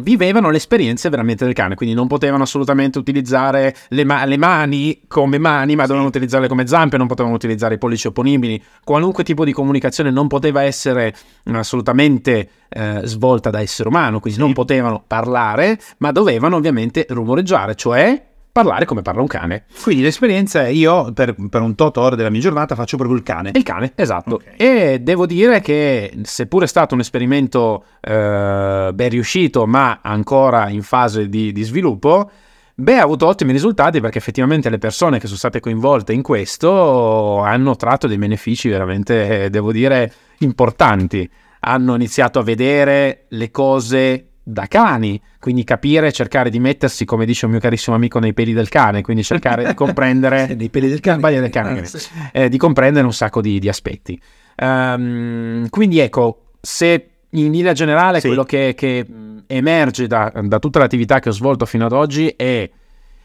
vivevano 0.01 0.51
le 0.51 0.59
esperienze 0.59 1.09
veramente 1.09 1.45
del 1.45 1.55
cane, 1.55 1.75
quindi 1.75 1.95
non 1.95 2.07
potevano 2.07 2.45
assolutamente 2.45 2.99
utilizzare 2.99 3.75
le, 3.89 4.05
ma- 4.05 4.25
le 4.25 4.37
mani 4.37 5.03
come 5.09 5.39
mani, 5.39 5.75
ma 5.75 5.83
sì. 5.83 5.89
dovevano 5.89 6.09
utilizzarle 6.09 6.47
come 6.47 6.69
zampe, 6.69 6.97
non 6.97 7.09
potevano 7.09 7.35
utilizzare 7.35 7.75
i 7.75 7.79
pollici 7.79 8.07
opponibili, 8.07 8.63
qualunque 8.85 9.25
tipo 9.25 9.45
di 9.45 9.53
comunicazione 9.53 10.13
non 10.13 10.29
poteva 10.29 10.63
essere 10.63 11.15
assolutamente 11.51 12.49
eh, 12.69 13.01
svolta 13.03 13.51
da 13.51 13.61
essere 13.61 13.89
umano, 13.89 14.21
quindi 14.21 14.39
sì. 14.39 14.45
non 14.45 14.53
potevano 14.53 15.03
parlare, 15.05 15.81
ma 15.99 16.13
dovevano 16.13 16.57
ovviamente 16.57 17.07
rumoreggiare, 17.09 17.75
cioè 17.75 18.31
parlare 18.53 18.85
come 18.85 19.03
parla 19.03 19.23
un 19.23 19.27
cane. 19.27 19.65
Quindi 19.83 20.03
l'esperienza 20.03 20.65
è 20.65 20.69
io 20.69 21.13
per, 21.13 21.35
per 21.49 21.63
un 21.63 21.75
tot 21.75 21.97
ore 21.97 22.17
della 22.17 22.31
mia 22.31 22.41
giornata 22.41 22.75
faccio 22.75 22.97
proprio 22.99 23.17
il 23.17 23.25
cane. 23.25 23.51
Il 23.55 23.63
cane, 23.63 23.93
esatto. 23.95 24.35
Okay. 24.35 24.57
E 24.57 25.01
devo 25.01 25.27
dire 25.27 25.61
che 25.61 26.13
seppur 26.23 26.65
è 26.65 26.67
stato 26.67 26.95
un 26.95 27.01
esperimento 27.01 27.85
eh, 28.01 28.91
ben 28.93 29.09
riuscito, 29.09 29.67
ma 29.67 30.01
ancora 30.03 30.69
in 30.69 30.83
fase 30.83 31.29
di, 31.29 31.51
di 31.53 31.63
sviluppo, 31.63 32.31
Beh, 32.75 32.99
ha 32.99 33.03
avuto 33.03 33.27
ottimi 33.27 33.53
risultati 33.53 34.01
perché 34.01 34.17
effettivamente 34.17 34.71
le 34.71 34.79
persone 34.79 35.19
che 35.19 35.27
sono 35.27 35.39
state 35.39 35.61
coinvolte 35.61 36.15
in 36.15 36.23
questo 36.23 37.39
hanno 37.41 37.77
tratto 37.77 38.07
dei 38.07 38.17
benefici 38.17 38.69
veramente, 38.69 39.51
devo 39.51 39.73
dire, 39.73 40.11
importanti. 40.39 41.31
Hanno 41.61 41.95
iniziato 41.95 42.39
a 42.39 42.43
vedere 42.43 43.27
le 43.29 43.51
cose 43.51 44.32
da 44.43 44.67
cani, 44.67 45.21
quindi 45.39 45.63
capire, 45.65 46.11
cercare 46.13 46.51
di 46.51 46.59
mettersi, 46.59 47.05
come 47.05 47.25
dice 47.25 47.45
un 47.45 47.53
mio 47.53 47.61
carissimo 47.61 47.95
amico, 47.95 48.19
nei 48.19 48.33
peli 48.33 48.53
del 48.53 48.69
cane, 48.69 49.03
quindi 49.03 49.23
cercare 49.23 49.65
di 49.67 49.75
comprendere... 49.75 50.55
nei 50.57 50.69
peli 50.69 50.89
del 50.89 51.01
cane? 51.01 51.41
Del 51.41 51.51
cane 51.51 51.85
eh, 52.33 52.49
di 52.49 52.59
comprendere 52.59 53.05
un 53.05 53.13
sacco 53.13 53.41
di, 53.41 53.59
di 53.59 53.69
aspetti. 53.69 54.21
Um, 54.57 55.69
quindi 55.69 56.01
ecco, 56.01 56.47
se 56.61 57.09
in 57.31 57.51
linea 57.51 57.73
generale 57.73 58.21
sì. 58.21 58.27
quello 58.27 58.45
che, 58.45 58.75
che 58.77 59.07
emerge 59.47 60.07
da, 60.07 60.31
da, 60.35 60.59
tutta 60.59 60.79
l'attività 60.79 61.21
che 61.21 61.31
ho 61.31 61.33
svolto 61.33 61.65
fino 61.65 61.87
ad 61.87 61.93
oggi 61.93 62.29
è 62.37 62.69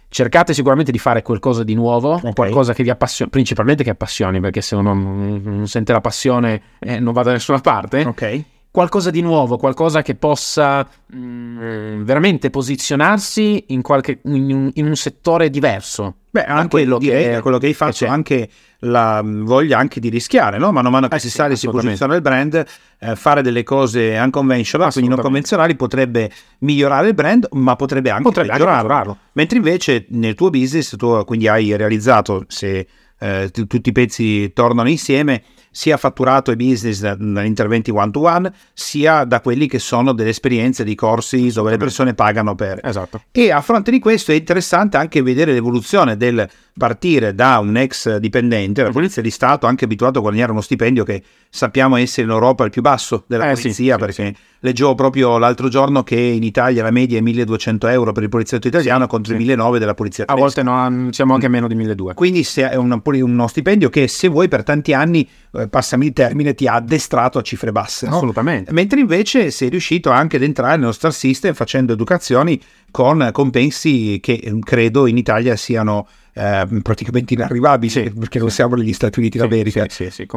cercate 0.10 0.54
sicuramente 0.54 0.92
di 0.92 1.00
fare 1.00 1.22
qualcosa 1.22 1.64
di 1.64 1.74
nuovo, 1.74 2.14
okay. 2.14 2.32
qualcosa 2.34 2.74
che 2.74 2.84
vi 2.84 2.90
appassioni, 2.90 3.30
principalmente 3.30 3.84
che 3.84 3.90
appassioni, 3.90 4.40
perché 4.40 4.62
se 4.62 4.76
uno 4.76 4.94
non, 4.94 5.42
non 5.44 5.68
sente 5.68 5.92
la 5.92 6.00
passione 6.00 6.62
eh, 6.80 7.00
non 7.00 7.12
va 7.12 7.24
da 7.24 7.32
nessuna 7.32 7.60
parte. 7.60 8.04
Ok 8.06 8.44
qualcosa 8.78 9.10
di 9.10 9.22
nuovo, 9.22 9.58
qualcosa 9.58 10.04
che 10.04 10.14
possa 10.14 10.88
mh, 11.08 11.18
mm, 11.18 12.04
veramente 12.04 12.52
posizionarsi 12.52 13.64
in, 13.70 13.82
qualche, 13.82 14.20
in, 14.26 14.54
un, 14.54 14.70
in, 14.76 14.86
un, 14.86 14.96
settore 14.96 15.50
diverso. 15.50 16.18
Beh, 16.30 16.46
anche 16.46 16.68
quello 16.68 17.00
che, 17.00 17.40
quello 17.42 17.58
che 17.58 17.66
hai 17.66 17.74
fatto, 17.74 18.06
anche 18.06 18.48
la 18.82 19.24
voglia 19.26 19.80
anche 19.80 20.00
di 20.00 20.10
rischiare, 20.10 20.60
no? 20.60 20.72
Mano 20.72 20.90
a 20.90 20.92
mano 20.92 21.08
che 21.08 21.16
eh 21.16 21.20
si 21.20 21.30
sì, 21.30 21.38
sale, 21.38 21.56
si 21.56 21.68
posiziona 21.68 22.14
il 22.14 22.22
brand, 22.22 22.64
eh, 23.00 23.16
fare 23.16 23.42
delle 23.42 23.64
cose 23.64 24.16
unconventional, 24.16 24.92
quindi 24.92 25.10
non 25.10 25.22
convenzionali, 25.22 25.76
potrebbe 25.76 26.30
migliorare 26.60 27.08
il 27.08 27.16
brand, 27.16 27.48
ma 27.54 27.76
potrebbe 27.76 28.12
anche 28.12 28.22
potrebbe 28.22 28.50
peggiorarlo. 28.50 29.18
Mentre 29.32 29.58
invece 29.58 30.06
nel 30.10 30.36
tuo 30.36 30.52
business, 30.52 30.96
tu 30.98 31.26
quindi 31.26 31.48
hai 31.48 31.76
realizzato, 31.76 32.46
se 32.48 32.88
eh, 33.18 33.50
t- 33.52 33.66
tutti 33.66 33.90
i 33.90 33.92
pezzi 33.92 34.54
tornano 34.54 34.88
insieme, 34.88 35.42
sia 35.78 35.96
fatturato 35.96 36.50
e 36.50 36.56
business 36.56 37.02
da, 37.02 37.14
da 37.14 37.44
interventi 37.44 37.92
one 37.92 38.10
to 38.10 38.22
one, 38.22 38.52
sia 38.74 39.26
da 39.26 39.42
quelli 39.42 39.68
che 39.68 39.78
sono 39.78 40.12
delle 40.12 40.32
esperienze 40.32 40.84
di 40.84 40.96
corsi 40.96 41.52
dove 41.52 41.70
le 41.70 41.78
persone 41.78 42.16
pagano 42.16 42.56
per. 42.56 42.80
Esatto. 42.82 43.22
E 43.32 43.52
a 43.52 43.62
fronte 43.62 43.92
di 43.92 44.00
questo 44.00 44.32
è 44.32 44.36
interessante 44.36 44.98
anche 44.98 45.22
vedere 45.22 45.54
l'evoluzione 45.54 46.18
del 46.18 46.50
partire 46.78 47.34
da 47.34 47.58
un 47.58 47.76
ex 47.76 48.18
dipendente, 48.18 48.84
la 48.84 48.92
polizia 48.92 49.22
di 49.22 49.32
Stato, 49.32 49.66
anche 49.66 49.86
abituato 49.86 50.20
a 50.20 50.22
guadagnare 50.22 50.52
uno 50.52 50.62
stipendio 50.62 51.04
che 51.04 51.22
sappiamo 51.50 51.96
essere 51.98 52.28
in 52.28 52.32
Europa 52.32 52.64
il 52.64 52.70
più 52.70 52.82
basso 52.82 53.24
della 53.28 53.50
eh, 53.50 53.54
polizia, 53.54 53.94
sì, 53.94 54.00
perché 54.00 54.26
sì. 54.26 54.36
leggevo 54.60 54.96
proprio 54.96 55.38
l'altro 55.38 55.70
giorno 55.70 56.04
che 56.04 56.16
in 56.16 56.44
Italia 56.44 56.84
la 56.84 56.92
media 56.92 57.18
è 57.18 57.22
1200 57.22 57.88
euro 57.88 58.12
per 58.12 58.24
il 58.24 58.30
poliziotto 58.30 58.68
italiano 58.68 59.04
sì, 59.04 59.10
contro 59.10 59.34
i 59.34 59.38
1900 59.38 59.80
della 59.80 59.94
polizia 59.94 60.26
tedesca. 60.26 60.40
A 60.40 60.46
volte 60.46 60.64
no, 60.64 61.12
siamo 61.12 61.34
anche 61.34 61.48
meno 61.48 61.68
di 61.68 61.76
1200. 61.76 62.14
Quindi 62.14 62.46
è 62.56 62.76
un, 62.76 63.02
uno 63.04 63.48
stipendio 63.48 63.90
che 63.90 64.08
se 64.08 64.28
vuoi 64.28 64.48
per 64.48 64.64
tanti 64.64 64.94
anni, 64.94 65.28
eh, 65.54 65.68
passami 65.68 66.08
il 66.08 66.14
termine, 66.14 66.54
ti 66.54 66.68
ha 66.68 66.76
addestrato 66.76 67.40
a 67.40 67.42
cifre 67.42 67.72
basse. 67.72 68.08
No? 68.08 68.16
Assolutamente. 68.16 68.72
Mentre 68.72 69.00
invece 69.00 69.52
sei 69.52 69.70
riuscito 69.70 70.12
anche 70.12 70.38
ad 70.38 70.44
entrare 70.44 70.78
nello 70.78 70.92
Star 70.92 71.14
System 71.14 71.54
facendo 71.54 71.94
educazioni 71.94 72.62
con 72.92 73.30
compensi 73.32 74.20
che 74.22 74.60
credo 74.64 75.08
in 75.08 75.18
Italia 75.18 75.56
siano 75.56 76.08
eh, 76.38 76.68
praticamente 76.84 77.34
inarrivabili 77.34 77.90
sì, 77.92 78.12
perché 78.12 78.38
non 78.38 78.52
siamo 78.52 78.76
negli 78.76 78.94
Stati 78.94 79.18
Uniti 79.18 79.40
d'America. 79.40 79.86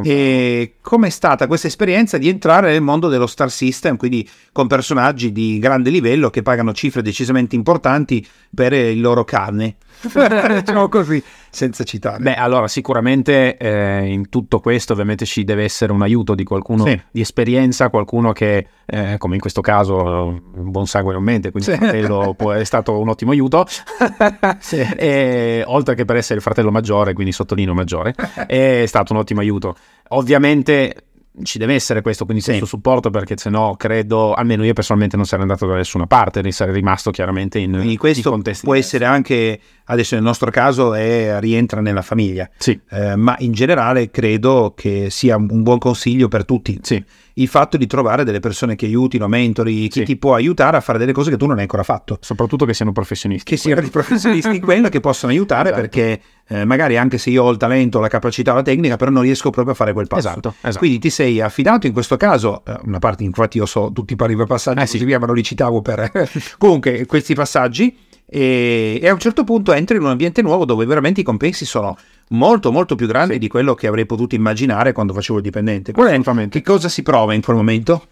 E 0.02 0.74
com'è 0.80 1.10
stata 1.10 1.46
questa 1.46 1.66
esperienza 1.66 2.16
di 2.16 2.28
entrare 2.28 2.72
nel 2.72 2.80
mondo 2.80 3.08
dello 3.08 3.26
Star 3.26 3.50
System, 3.50 3.96
quindi 3.96 4.28
con 4.52 4.66
personaggi 4.66 5.30
di 5.30 5.58
grande 5.58 5.90
livello 5.90 6.30
che 6.30 6.42
pagano 6.42 6.72
cifre 6.72 7.02
decisamente 7.02 7.54
importanti 7.54 8.26
per 8.54 8.72
il 8.72 9.00
loro 9.00 9.24
carne? 9.24 9.76
diciamo 10.60 10.88
così, 10.88 11.22
senza 11.50 11.84
citare. 11.84 12.22
Beh, 12.22 12.34
allora 12.34 12.68
sicuramente 12.68 13.56
eh, 13.56 14.06
in 14.06 14.28
tutto 14.28 14.60
questo 14.60 14.92
ovviamente 14.92 15.24
ci 15.24 15.44
deve 15.44 15.64
essere 15.64 15.92
un 15.92 16.02
aiuto 16.02 16.34
di 16.34 16.44
qualcuno 16.44 16.84
sì. 16.84 17.00
di 17.10 17.20
esperienza, 17.20 17.90
qualcuno 17.90 18.32
che, 18.32 18.66
eh, 18.86 19.16
come 19.18 19.34
in 19.34 19.40
questo 19.40 19.60
caso, 19.60 19.96
un 19.96 20.70
buon 20.70 20.86
sangue 20.86 21.12
non 21.12 21.22
mente, 21.22 21.50
quindi 21.50 21.70
sì. 21.70 21.76
il 21.76 21.82
fratello 21.82 22.34
può, 22.36 22.52
è 22.52 22.64
stato 22.64 22.98
un 22.98 23.08
ottimo 23.08 23.32
aiuto, 23.32 23.66
sì. 24.58 24.80
e, 24.80 25.62
oltre 25.66 25.94
che 25.94 26.04
per 26.04 26.16
essere 26.16 26.36
il 26.36 26.42
fratello 26.42 26.70
maggiore, 26.70 27.12
quindi 27.12 27.32
sottolineo 27.32 27.74
maggiore, 27.74 28.14
è 28.46 28.84
stato 28.86 29.12
un 29.12 29.18
ottimo 29.18 29.40
aiuto. 29.40 29.76
Ovviamente 30.12 31.09
ci 31.42 31.58
deve 31.58 31.74
essere 31.74 32.02
questo, 32.02 32.24
quindi 32.24 32.42
sì. 32.42 32.50
questo 32.50 32.66
supporto 32.66 33.10
perché 33.10 33.36
se 33.36 33.50
no 33.50 33.74
credo, 33.76 34.34
almeno 34.34 34.64
io 34.64 34.72
personalmente 34.72 35.16
non 35.16 35.24
sarei 35.24 35.44
andato 35.44 35.66
da 35.66 35.74
nessuna 35.74 36.06
parte, 36.06 36.48
sarei 36.50 36.74
rimasto 36.74 37.10
chiaramente 37.10 37.58
in, 37.58 37.74
in 37.74 37.96
questo 37.96 38.34
in 38.34 38.42
può 38.62 38.74
essere 38.74 39.04
anche, 39.04 39.60
adesso 39.84 40.14
nel 40.14 40.24
nostro 40.24 40.50
caso 40.50 40.94
è, 40.94 41.36
rientra 41.40 41.80
nella 41.80 42.02
famiglia, 42.02 42.48
sì. 42.58 42.78
eh, 42.90 43.16
ma 43.16 43.36
in 43.38 43.52
generale 43.52 44.10
credo 44.10 44.74
che 44.76 45.08
sia 45.10 45.36
un 45.36 45.62
buon 45.62 45.78
consiglio 45.78 46.28
per 46.28 46.44
tutti. 46.44 46.78
Sì 46.82 47.04
il 47.34 47.48
fatto 47.48 47.76
di 47.76 47.86
trovare 47.86 48.24
delle 48.24 48.40
persone 48.40 48.76
che 48.76 48.86
aiutino, 48.86 49.28
mentori, 49.28 49.88
chi 49.88 50.00
sì. 50.00 50.04
ti 50.04 50.16
può 50.16 50.34
aiutare 50.34 50.76
a 50.76 50.80
fare 50.80 50.98
delle 50.98 51.12
cose 51.12 51.30
che 51.30 51.36
tu 51.36 51.46
non 51.46 51.56
hai 51.56 51.62
ancora 51.62 51.82
fatto. 51.82 52.18
Soprattutto 52.20 52.64
che 52.64 52.74
siano 52.74 52.92
professionisti. 52.92 53.50
Che 53.50 53.56
siano 53.56 53.80
dei 53.80 53.90
professionisti 53.90 54.56
in 54.56 54.60
quello 54.62 54.88
che 54.88 55.00
possono 55.00 55.32
aiutare 55.32 55.70
esatto. 55.70 55.80
perché 55.80 56.20
eh, 56.48 56.64
magari 56.64 56.96
anche 56.96 57.18
se 57.18 57.30
io 57.30 57.44
ho 57.44 57.50
il 57.50 57.56
talento, 57.56 58.00
la 58.00 58.08
capacità, 58.08 58.52
la 58.52 58.62
tecnica, 58.62 58.96
però 58.96 59.10
non 59.10 59.22
riesco 59.22 59.50
proprio 59.50 59.74
a 59.74 59.76
fare 59.76 59.92
quel 59.92 60.06
passo. 60.06 60.28
Esatto, 60.28 60.54
esatto. 60.60 60.78
Quindi 60.78 60.98
ti 60.98 61.10
sei 61.10 61.40
affidato 61.40 61.86
in 61.86 61.92
questo 61.92 62.16
caso, 62.16 62.62
eh, 62.66 62.76
una 62.84 62.98
parte 62.98 63.24
infatti 63.24 63.58
io 63.58 63.66
so 63.66 63.90
tutti 63.92 64.14
i 64.14 64.16
pari 64.16 64.36
passaggi, 64.36 64.80
eh, 64.80 64.86
sì. 64.86 65.04
via, 65.04 65.18
ma 65.18 65.26
non 65.26 65.34
li 65.34 65.42
citavo 65.42 65.80
per... 65.82 66.28
Comunque 66.58 67.06
questi 67.06 67.34
passaggi 67.34 67.96
e, 68.32 69.00
e, 69.02 69.08
a 69.08 69.12
un 69.12 69.18
certo 69.18 69.42
punto 69.42 69.72
entri 69.72 69.96
in 69.96 70.02
un 70.04 70.10
ambiente 70.10 70.40
nuovo 70.40 70.64
dove 70.64 70.86
veramente 70.86 71.20
i 71.20 71.24
compensi 71.24 71.64
sono 71.64 71.96
molto 72.28 72.70
molto 72.70 72.94
più 72.94 73.08
grandi 73.08 73.32
sì. 73.34 73.38
di 73.40 73.48
quello 73.48 73.74
che 73.74 73.88
avrei 73.88 74.06
potuto 74.06 74.36
immaginare 74.36 74.92
quando 74.92 75.12
facevo 75.12 75.38
il 75.38 75.44
dipendente. 75.44 75.90
Qual 75.90 76.06
è, 76.08 76.48
che 76.48 76.62
cosa 76.62 76.88
si 76.88 77.02
prova 77.02 77.34
in 77.34 77.42
quel 77.42 77.56
momento? 77.56 78.06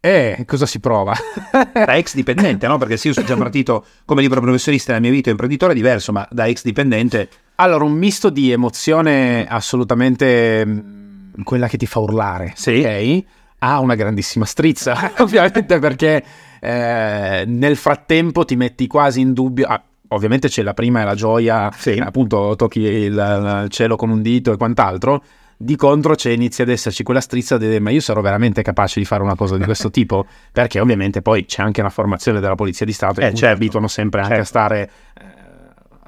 Eh, 0.00 0.44
cosa 0.46 0.64
si 0.64 0.80
prova? 0.80 1.12
da 1.52 1.96
ex 1.96 2.14
dipendente, 2.14 2.66
no? 2.66 2.78
Perché 2.78 2.96
se 2.96 3.08
io 3.08 3.14
sono 3.14 3.26
già 3.26 3.36
partito 3.36 3.84
come 4.06 4.22
libero 4.22 4.40
professionista 4.40 4.92
nella 4.92 5.04
mia 5.04 5.12
vita, 5.14 5.28
imprenditore 5.28 5.72
è 5.72 5.76
diverso, 5.76 6.12
ma 6.12 6.26
da 6.30 6.46
ex 6.46 6.62
dipendente... 6.62 7.28
Allora, 7.56 7.82
un 7.84 7.92
misto 7.92 8.30
di 8.30 8.52
emozione 8.52 9.44
assolutamente 9.44 10.64
mm, 10.64 11.42
quella 11.42 11.66
che 11.66 11.76
ti 11.76 11.86
fa 11.86 11.98
urlare, 11.98 12.52
sì. 12.54 12.78
ok? 12.78 13.24
Ha 13.58 13.80
una 13.80 13.94
grandissima 13.94 14.44
strizza, 14.44 15.12
ovviamente 15.18 15.78
perché 15.78 16.22
eh, 16.60 17.44
nel 17.46 17.76
frattempo 17.76 18.44
ti 18.44 18.56
metti 18.56 18.86
quasi 18.86 19.20
in 19.20 19.32
dubbio... 19.32 19.66
Ah, 19.66 19.82
ovviamente 20.08 20.48
c'è 20.48 20.62
la 20.62 20.74
prima 20.74 21.02
e 21.02 21.04
la 21.04 21.14
gioia, 21.14 21.70
sì. 21.76 21.98
appunto 21.98 22.54
tocchi 22.56 22.80
il, 22.80 23.66
cielo 23.68 23.96
con 23.96 24.10
un 24.10 24.22
dito 24.22 24.52
e 24.52 24.56
quant'altro. 24.56 25.22
Di 25.60 25.74
contro 25.74 26.14
c'è 26.14 26.30
inizia 26.30 26.62
ad 26.62 26.70
esserci 26.70 27.02
quella 27.02 27.20
strizza 27.20 27.58
di 27.58 27.80
ma 27.80 27.90
io 27.90 28.00
sarò 28.00 28.20
veramente 28.20 28.62
capace 28.62 29.00
di 29.00 29.04
fare 29.04 29.24
una 29.24 29.34
cosa 29.34 29.56
di 29.56 29.64
questo 29.64 29.90
tipo? 29.90 30.24
Perché 30.52 30.78
ovviamente 30.78 31.20
poi 31.20 31.46
c'è 31.46 31.62
anche 31.62 31.80
una 31.80 31.90
formazione 31.90 32.38
della 32.38 32.54
Polizia 32.54 32.86
di 32.86 32.92
Stato 32.92 33.20
eh, 33.20 33.30
che 33.30 33.34
certo. 33.34 33.56
abituano 33.56 33.88
sempre 33.88 34.20
anche 34.20 34.34
certo. 34.34 34.44
a 34.44 34.46
stare 34.46 34.90
eh, 35.20 35.38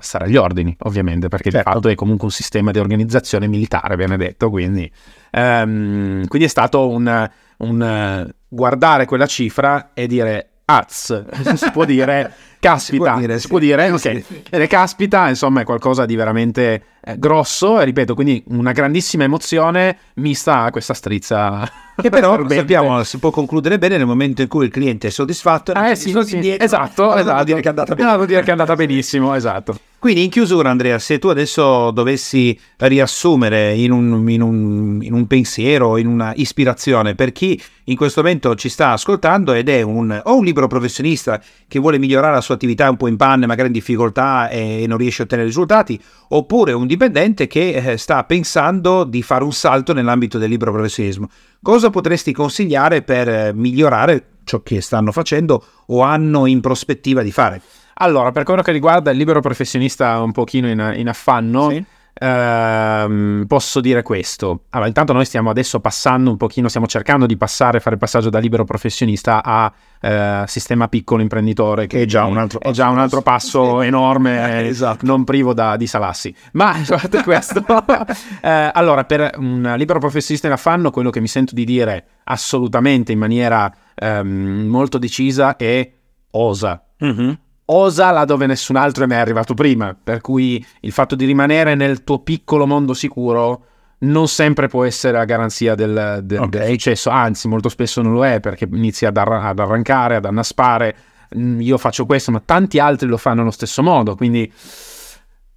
a 0.00 0.02
stare 0.02 0.24
agli 0.24 0.36
ordini, 0.36 0.74
ovviamente, 0.80 1.28
perché 1.28 1.50
certo. 1.50 1.68
di 1.68 1.74
fatto 1.74 1.88
è 1.88 1.94
comunque 1.94 2.24
un 2.24 2.32
sistema 2.32 2.70
di 2.70 2.78
organizzazione 2.78 3.46
militare, 3.46 3.96
viene 3.96 4.16
detto, 4.16 4.48
quindi, 4.48 4.90
um, 5.32 6.26
quindi 6.26 6.46
è 6.46 6.50
stato 6.50 6.88
un, 6.88 7.30
un 7.58 8.30
guardare 8.48 9.04
quella 9.06 9.26
cifra 9.26 9.90
e 9.94 10.06
dire 10.06 10.50
az, 10.64 11.24
si 11.56 11.70
può 11.72 11.84
dire, 11.84 12.32
caspita, 12.60 12.78
si 12.78 12.96
può 12.96 13.18
dire, 13.18 13.38
si 13.38 13.48
può 13.48 13.58
dire 13.58 13.90
ok, 13.90 13.98
sì. 13.98 14.66
Caspita, 14.68 15.28
insomma, 15.28 15.62
è 15.62 15.64
qualcosa 15.64 16.06
di 16.06 16.14
veramente 16.14 16.82
eh, 17.02 17.18
grosso, 17.18 17.80
e 17.80 17.84
ripeto, 17.84 18.14
quindi 18.14 18.42
una 18.48 18.72
grandissima 18.72 19.24
emozione 19.24 19.96
mista 20.14 20.62
a 20.62 20.70
questa 20.70 20.94
strizza. 20.94 21.68
Che 21.96 22.08
però 22.08 22.38
sappiamo 22.48 23.02
si 23.02 23.18
può 23.18 23.30
concludere 23.30 23.78
bene 23.78 23.96
nel 23.96 24.06
momento 24.06 24.42
in 24.42 24.48
cui 24.48 24.66
il 24.66 24.70
cliente 24.70 25.08
è 25.08 25.10
soddisfatto. 25.10 25.74
Eh 25.74 25.96
sì, 25.96 26.16
sì. 26.24 26.34
Indietro, 26.36 26.64
esatto, 26.64 27.14
esatto. 27.18 27.44
Dire 27.44 27.60
che 27.60 28.48
è 28.48 28.50
andata 28.50 28.76
benissimo, 28.76 29.34
esatto. 29.34 29.76
Quindi 30.00 30.24
in 30.24 30.30
chiusura 30.30 30.70
Andrea, 30.70 30.98
se 30.98 31.18
tu 31.18 31.28
adesso 31.28 31.90
dovessi 31.90 32.58
riassumere 32.78 33.74
in 33.74 33.92
un, 33.92 34.30
in 34.30 34.40
un, 34.40 34.98
in 35.02 35.12
un 35.12 35.26
pensiero, 35.26 35.98
in 35.98 36.06
una 36.06 36.32
ispirazione 36.36 37.14
per 37.14 37.32
chi 37.32 37.60
in 37.84 37.96
questo 37.96 38.22
momento 38.22 38.54
ci 38.54 38.70
sta 38.70 38.92
ascoltando 38.92 39.52
ed 39.52 39.68
è 39.68 39.82
un, 39.82 40.18
o 40.24 40.36
un 40.38 40.42
libero 40.42 40.68
professionista 40.68 41.38
che 41.68 41.78
vuole 41.78 41.98
migliorare 41.98 42.32
la 42.32 42.40
sua 42.40 42.54
attività 42.54 42.88
un 42.88 42.96
po' 42.96 43.08
in 43.08 43.18
panne, 43.18 43.44
magari 43.44 43.66
in 43.66 43.74
difficoltà 43.74 44.48
e 44.48 44.86
non 44.88 44.96
riesce 44.96 45.20
a 45.20 45.24
ottenere 45.26 45.48
risultati, 45.48 46.00
oppure 46.28 46.72
un 46.72 46.86
dipendente 46.86 47.46
che 47.46 47.72
eh, 47.72 47.96
sta 47.98 48.24
pensando 48.24 49.04
di 49.04 49.20
fare 49.20 49.44
un 49.44 49.52
salto 49.52 49.92
nell'ambito 49.92 50.38
del 50.38 50.48
libero 50.48 50.72
professionismo, 50.72 51.28
cosa 51.60 51.90
potresti 51.90 52.32
consigliare 52.32 53.02
per 53.02 53.28
eh, 53.28 53.52
migliorare 53.52 54.28
ciò 54.44 54.62
che 54.62 54.80
stanno 54.80 55.12
facendo 55.12 55.62
o 55.88 56.00
hanno 56.00 56.46
in 56.46 56.62
prospettiva 56.62 57.20
di 57.20 57.32
fare? 57.32 57.60
Allora, 58.02 58.32
per 58.32 58.44
quello 58.44 58.62
che 58.62 58.72
riguarda 58.72 59.10
il 59.10 59.18
libero 59.18 59.40
professionista 59.40 60.20
un 60.22 60.32
pochino 60.32 60.68
in, 60.68 60.94
in 60.96 61.06
affanno, 61.06 61.68
sì. 61.68 61.84
ehm, 62.14 63.44
posso 63.46 63.80
dire 63.82 64.02
questo. 64.02 64.62
Allora, 64.70 64.88
intanto 64.88 65.12
noi 65.12 65.26
stiamo 65.26 65.50
adesso 65.50 65.80
passando 65.80 66.30
un 66.30 66.38
pochino, 66.38 66.68
stiamo 66.68 66.86
cercando 66.86 67.26
di 67.26 67.36
passare, 67.36 67.78
fare 67.78 67.96
il 67.96 68.00
passaggio 68.00 68.30
da 68.30 68.38
libero 68.38 68.64
professionista 68.64 69.42
a 69.44 69.70
eh, 70.00 70.44
sistema 70.46 70.88
piccolo 70.88 71.20
imprenditore, 71.20 71.86
che, 71.86 72.02
è 72.02 72.06
già 72.06 72.24
un 72.24 72.38
altro 72.38 72.58
passo, 72.58 72.82
un 72.88 72.98
altro 72.98 73.20
passo 73.20 73.80
sì. 73.80 73.86
enorme, 73.86 74.62
eh, 74.64 74.66
esatto. 74.68 75.04
non 75.04 75.24
privo 75.24 75.52
da, 75.52 75.76
di 75.76 75.86
salassi. 75.86 76.34
Ma, 76.52 76.70
a 76.80 76.84
parte 76.86 77.22
questo, 77.22 77.62
eh, 78.40 78.70
allora, 78.72 79.04
per 79.04 79.32
un 79.36 79.74
libero 79.76 79.98
professionista 79.98 80.46
in 80.46 80.54
affanno, 80.54 80.90
quello 80.90 81.10
che 81.10 81.20
mi 81.20 81.28
sento 81.28 81.54
di 81.54 81.66
dire 81.66 82.06
assolutamente 82.24 83.12
in 83.12 83.18
maniera 83.18 83.70
ehm, 83.94 84.64
molto 84.68 84.96
decisa 84.96 85.56
è 85.56 85.92
osa. 86.30 86.82
Mm-hmm 87.04 87.32
osa 87.72 88.10
là 88.10 88.24
dove 88.24 88.46
nessun 88.46 88.76
altro 88.76 89.04
è 89.04 89.06
mai 89.06 89.18
arrivato 89.18 89.54
prima, 89.54 89.96
per 90.00 90.20
cui 90.20 90.64
il 90.80 90.92
fatto 90.92 91.14
di 91.14 91.24
rimanere 91.24 91.74
nel 91.74 92.04
tuo 92.04 92.20
piccolo 92.20 92.66
mondo 92.66 92.94
sicuro 92.94 93.64
non 94.02 94.28
sempre 94.28 94.68
può 94.68 94.84
essere 94.84 95.18
a 95.18 95.24
garanzia 95.24 95.74
del, 95.74 96.20
del, 96.22 96.38
okay. 96.40 96.48
del 96.48 96.70
successo, 96.70 97.10
anzi 97.10 97.48
molto 97.48 97.68
spesso 97.68 98.00
non 98.00 98.12
lo 98.12 98.24
è 98.24 98.40
perché 98.40 98.66
inizi 98.70 99.04
ad, 99.06 99.16
arra- 99.16 99.42
ad 99.42 99.58
arrancare, 99.58 100.16
ad 100.16 100.24
annaspare, 100.24 100.96
mm, 101.36 101.60
io 101.60 101.76
faccio 101.78 102.06
questo 102.06 102.30
ma 102.30 102.40
tanti 102.44 102.78
altri 102.78 103.08
lo 103.08 103.18
fanno 103.18 103.42
allo 103.42 103.50
stesso 103.50 103.82
modo, 103.82 104.16
quindi 104.16 104.50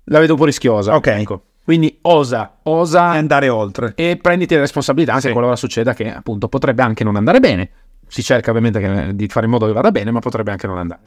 la 0.05 0.19
vedo 0.19 0.33
un 0.33 0.39
po' 0.39 0.45
rischiosa. 0.45 0.95
Ok. 0.95 1.07
Ecco. 1.07 1.43
Quindi 1.63 1.97
osa, 2.01 2.57
osa 2.63 3.13
e 3.15 3.17
andare 3.19 3.47
oltre. 3.47 3.93
E 3.95 4.17
prenditi 4.21 4.53
le 4.53 4.59
responsabilità 4.59 5.13
anche 5.13 5.27
sì. 5.27 5.31
qualora 5.31 5.55
succeda 5.55 5.93
che 5.93 6.13
appunto 6.13 6.49
potrebbe 6.49 6.81
anche 6.81 7.05
non 7.05 7.15
andare 7.15 7.39
bene. 7.39 7.69
Si 8.05 8.21
cerca 8.21 8.49
ovviamente 8.49 8.81
che, 8.81 9.15
di 9.15 9.27
fare 9.29 9.45
in 9.45 9.51
modo 9.53 9.65
che 9.65 9.71
vada 9.71 9.89
bene, 9.89 10.11
ma 10.11 10.19
potrebbe 10.19 10.51
anche 10.51 10.67
non 10.67 10.77
andare. 10.77 10.99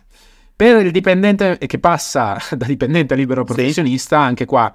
Per 0.56 0.86
il 0.86 0.90
dipendente 0.90 1.58
che 1.58 1.78
passa 1.78 2.38
da 2.56 2.64
dipendente 2.64 3.12
a 3.12 3.16
libero 3.16 3.44
professionista, 3.44 4.20
sì. 4.20 4.24
anche 4.24 4.44
qua 4.46 4.74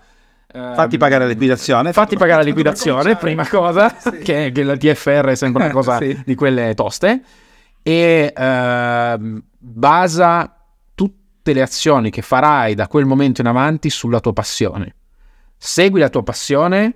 ehm, 0.53 0.75
Fatti 0.75 0.97
pagare 0.97 1.23
la 1.23 1.31
liquidazione. 1.31 1.91
Fatti 1.91 2.15
pagare 2.17 2.43
la 2.43 2.47
liquidazione, 2.47 3.15
prima 3.15 3.47
cosa, 3.47 3.89
sì. 3.97 4.19
che, 4.23 4.51
che, 4.53 4.63
la 4.63 4.77
TFR 4.77 5.25
è 5.29 5.35
sempre 5.35 5.63
una 5.63 5.73
cosa 5.73 5.97
sì. 5.97 6.21
di 6.23 6.35
quelle 6.35 6.75
toste. 6.75 7.21
E 7.81 8.31
uh, 8.37 9.41
basa 9.57 10.55
tutte 10.93 11.51
le 11.51 11.63
azioni 11.63 12.11
che 12.11 12.21
farai 12.21 12.75
da 12.75 12.87
quel 12.87 13.05
momento 13.05 13.41
in 13.41 13.47
avanti 13.47 13.89
sulla 13.89 14.19
tua 14.19 14.33
passione. 14.33 14.95
Segui 15.57 15.99
la 15.99 16.09
tua 16.09 16.21
passione 16.21 16.93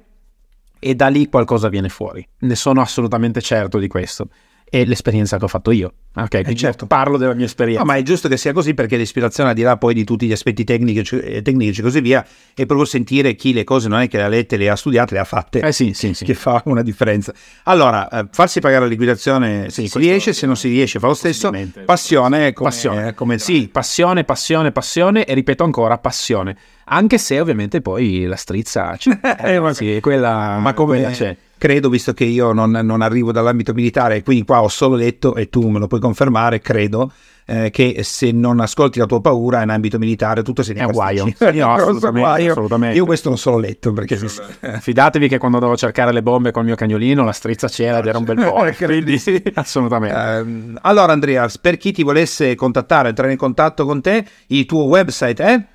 e 0.77 0.93
da 0.93 1.07
lì 1.07 1.27
qualcosa 1.27 1.69
viene 1.69 1.89
fuori. 1.89 2.27
Ne 2.39 2.53
sono 2.53 2.81
assolutamente 2.81 3.41
certo 3.41 3.79
di 3.79 3.87
questo 3.87 4.27
è 4.67 4.83
l'esperienza 4.83 5.37
che 5.37 5.45
ho 5.45 5.47
fatto 5.47 5.71
io. 5.71 5.93
Ok, 6.15 6.33
eh 6.33 6.55
certo. 6.55 6.85
parlo 6.85 7.17
della 7.17 7.33
mia 7.33 7.45
esperienza. 7.45 7.81
No, 7.81 7.87
ma 7.87 7.97
è 7.97 8.01
giusto 8.01 8.27
che 8.27 8.37
sia 8.37 8.53
così 8.53 8.73
perché 8.73 8.95
l'ispirazione, 8.97 9.49
al 9.49 9.55
di 9.55 9.61
là 9.61 9.77
poi 9.77 9.93
di 9.93 10.03
tutti 10.03 10.25
gli 10.25 10.31
aspetti 10.31 10.63
tecnici, 10.63 11.17
e 11.17 11.41
tecnici 11.41 11.81
e 11.81 11.83
così 11.83 11.99
via, 12.01 12.25
è 12.53 12.65
proprio 12.65 12.85
sentire 12.85 13.35
chi 13.35 13.53
le 13.53 13.63
cose 13.63 13.89
non 13.89 13.99
è 13.99 14.07
che 14.07 14.17
le 14.17 14.23
ha 14.23 14.27
lette, 14.27 14.57
le 14.57 14.69
ha 14.69 14.75
studiate, 14.75 15.13
le 15.13 15.19
ha 15.19 15.25
fatte. 15.25 15.59
Eh 15.59 15.71
sì, 15.71 15.93
sì, 15.93 16.13
sì. 16.13 16.23
Che 16.25 16.33
fa 16.33 16.61
una 16.65 16.81
differenza. 16.81 17.33
Allora, 17.63 18.07
eh, 18.09 18.27
farsi 18.31 18.59
pagare 18.59 18.83
la 18.83 18.89
liquidazione 18.89 19.69
se 19.69 19.87
si 19.87 19.97
riesce, 19.99 20.33
se 20.33 20.45
non 20.45 20.55
si 20.55 20.69
riesce 20.69 20.99
fa 20.99 21.07
lo 21.07 21.13
stesso. 21.13 21.51
Passione, 21.85 22.53
come, 22.53 22.69
passione. 22.69 23.13
come 23.13 23.37
sì, 23.37 23.67
passione, 23.67 24.23
passione, 24.23 24.71
passione 24.71 25.25
e 25.25 25.33
ripeto 25.33 25.63
ancora, 25.63 25.97
passione. 25.97 26.57
Anche 26.85 27.17
se 27.17 27.39
ovviamente 27.39 27.81
poi 27.81 28.23
la 28.23 28.37
strizza 28.37 28.95
c'è. 28.97 29.19
eh, 29.43 29.59
ma 29.59 29.73
sì, 29.73 29.99
quella, 30.01 30.57
ma 30.59 30.73
come 30.73 31.11
c'è 31.11 31.35
credo, 31.65 31.89
visto 31.89 32.13
che 32.13 32.25
io 32.25 32.53
non, 32.53 32.69
non, 32.69 33.01
arrivo 33.01 33.31
dall'ambito 33.31 33.73
militare, 33.73 34.21
quindi 34.21 34.45
qua 34.45 34.61
ho 34.61 34.67
solo 34.67 34.95
letto, 34.95 35.33
e 35.33 35.49
tu 35.49 35.67
me 35.67 35.79
lo 35.79 35.87
puoi 35.87 35.99
confermare, 35.99 36.61
credo, 36.61 37.11
eh, 37.43 37.71
che 37.71 38.01
se 38.03 38.31
non 38.31 38.59
ascolti 38.59 38.99
la 38.99 39.07
tua 39.07 39.19
paura 39.19 39.63
in 39.63 39.71
ambito 39.71 39.97
militare 39.97 40.43
tutto 40.43 40.61
si 40.61 40.73
è 40.73 40.83
un 40.83 40.91
guaio. 40.91 41.25
Io, 41.53 41.65
assolutamente, 41.73 42.49
assolutamente. 42.51 42.95
io 42.95 43.05
questo 43.05 43.29
non 43.29 43.39
solo 43.39 43.57
letto 43.57 43.93
perché 43.93 44.15
fidatevi 44.79 45.27
che 45.27 45.39
quando 45.39 45.57
devo 45.57 45.75
cercare 45.75 46.11
le 46.11 46.21
bombe 46.21 46.51
col 46.51 46.65
mio 46.65 46.75
cagnolino 46.75 47.23
la 47.23 47.31
strizza 47.31 47.67
c'era 47.67 47.97
ed 47.97 48.05
era 48.05 48.19
un 48.19 48.25
bel 48.25 48.35
po' 48.35 48.63
quindi 48.77 49.19
assolutamente. 49.55 50.15
Uh, 50.15 50.77
allora 50.81 51.13
Andrea 51.13 51.49
per 51.59 51.77
chi 51.77 51.91
ti 51.91 52.03
volesse 52.03 52.53
contattare 52.53 53.09
entrare 53.09 53.31
in 53.31 53.37
contatto 53.37 53.85
con 53.85 54.01
te 54.01 54.23
il 54.47 54.65
tuo 54.65 54.83
website 54.83 55.43
è 55.43 55.65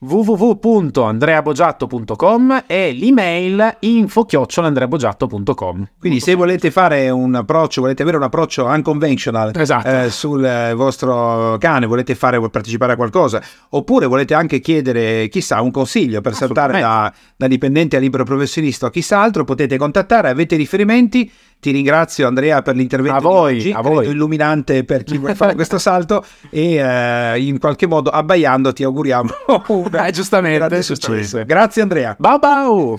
www.andreaboggiatto.com 0.00 2.64
e 2.66 2.92
l'email 2.92 3.78
info-andreaboggiatto.com 3.80 5.88
quindi 5.98 6.20
se 6.20 6.34
volete 6.34 6.70
fare 6.70 7.10
un 7.10 7.34
approccio 7.34 7.80
volete 7.80 8.02
avere 8.02 8.16
un 8.16 8.22
approccio 8.22 8.66
unconventional 8.66 9.50
esatto. 9.56 9.88
eh, 9.88 10.08
sul 10.10 10.72
vostro 10.76 11.56
cane 11.58 11.86
volete 11.86 12.14
fare 12.14 12.38
partecipare 12.48 12.92
a 12.92 12.96
qualcosa 12.96 13.42
oppure 13.70 14.06
volete 14.06 14.34
anche 14.34 14.60
chiedere 14.60 15.26
chissà 15.28 15.60
un 15.60 15.72
consiglio 15.72 16.20
per 16.20 16.34
saltare 16.34 16.78
da, 16.78 17.12
da 17.36 17.48
dipendente 17.48 17.96
a 17.96 17.98
libero 17.98 18.22
professionista 18.22 18.86
o 18.86 18.90
chissà 18.90 19.20
altro 19.20 19.42
potete 19.42 19.76
contattare 19.76 20.28
avete 20.28 20.54
riferimenti 20.54 21.28
ti 21.60 21.70
ringrazio 21.70 22.26
Andrea 22.26 22.62
per 22.62 22.76
l'intervento 22.76 23.16
a 23.16 23.20
voi, 23.20 23.56
oggi, 23.56 23.70
a 23.72 23.80
voi. 23.80 24.06
illuminante 24.08 24.84
per 24.84 25.02
chi 25.02 25.18
vuole 25.18 25.34
fare 25.34 25.54
questo 25.54 25.78
salto 25.78 26.24
e 26.50 26.76
eh, 26.76 27.40
in 27.40 27.58
qualche 27.58 27.86
modo 27.86 28.10
abbaiando 28.10 28.72
ti 28.72 28.84
auguriamo 28.84 29.30
un 29.68 29.90
eh, 29.92 30.10
giustamente 30.12 30.82
successo. 30.82 31.44
Grazie 31.44 31.82
Andrea. 31.82 32.14
Bye 32.18 32.38
bye. 32.38 32.96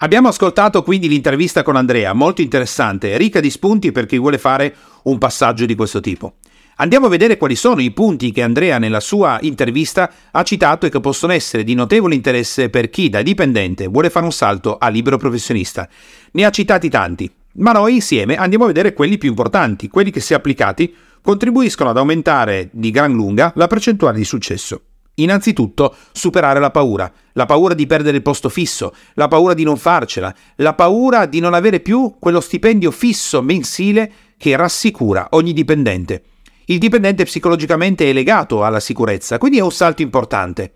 Abbiamo 0.00 0.28
ascoltato 0.28 0.82
quindi 0.82 1.08
l'intervista 1.08 1.62
con 1.62 1.74
Andrea, 1.76 2.12
molto 2.12 2.42
interessante, 2.42 3.16
ricca 3.16 3.40
di 3.40 3.48
spunti 3.48 3.92
per 3.92 4.04
chi 4.04 4.18
vuole 4.18 4.36
fare 4.36 4.74
un 5.04 5.16
passaggio 5.16 5.64
di 5.64 5.74
questo 5.74 6.00
tipo. 6.00 6.34
Andiamo 6.78 7.06
a 7.06 7.08
vedere 7.08 7.38
quali 7.38 7.56
sono 7.56 7.80
i 7.80 7.90
punti 7.90 8.32
che 8.32 8.42
Andrea 8.42 8.76
nella 8.76 9.00
sua 9.00 9.38
intervista 9.40 10.10
ha 10.30 10.42
citato 10.42 10.84
e 10.84 10.90
che 10.90 11.00
possono 11.00 11.32
essere 11.32 11.64
di 11.64 11.72
notevole 11.72 12.14
interesse 12.14 12.68
per 12.68 12.90
chi 12.90 13.08
da 13.08 13.22
dipendente 13.22 13.86
vuole 13.86 14.10
fare 14.10 14.26
un 14.26 14.32
salto 14.32 14.76
a 14.76 14.88
libero 14.88 15.16
professionista. 15.16 15.88
Ne 16.32 16.44
ha 16.44 16.50
citati 16.50 16.90
tanti, 16.90 17.32
ma 17.54 17.72
noi 17.72 17.94
insieme 17.94 18.36
andiamo 18.36 18.64
a 18.64 18.66
vedere 18.66 18.92
quelli 18.92 19.16
più 19.16 19.30
importanti, 19.30 19.88
quelli 19.88 20.10
che 20.10 20.20
se 20.20 20.34
applicati 20.34 20.94
contribuiscono 21.22 21.88
ad 21.88 21.96
aumentare 21.96 22.68
di 22.72 22.90
gran 22.90 23.14
lunga 23.14 23.52
la 23.56 23.68
percentuale 23.68 24.18
di 24.18 24.24
successo. 24.24 24.82
Innanzitutto, 25.14 25.94
superare 26.12 26.60
la 26.60 26.70
paura, 26.70 27.10
la 27.32 27.46
paura 27.46 27.72
di 27.72 27.86
perdere 27.86 28.18
il 28.18 28.22
posto 28.22 28.50
fisso, 28.50 28.94
la 29.14 29.28
paura 29.28 29.54
di 29.54 29.64
non 29.64 29.78
farcela, 29.78 30.34
la 30.56 30.74
paura 30.74 31.24
di 31.24 31.40
non 31.40 31.54
avere 31.54 31.80
più 31.80 32.16
quello 32.18 32.42
stipendio 32.42 32.90
fisso 32.90 33.40
mensile 33.40 34.12
che 34.36 34.54
rassicura 34.56 35.28
ogni 35.30 35.54
dipendente. 35.54 36.22
Il 36.68 36.80
dipendente 36.80 37.22
psicologicamente 37.22 38.10
è 38.10 38.12
legato 38.12 38.64
alla 38.64 38.80
sicurezza, 38.80 39.38
quindi 39.38 39.58
è 39.58 39.62
un 39.62 39.70
salto 39.70 40.02
importante. 40.02 40.72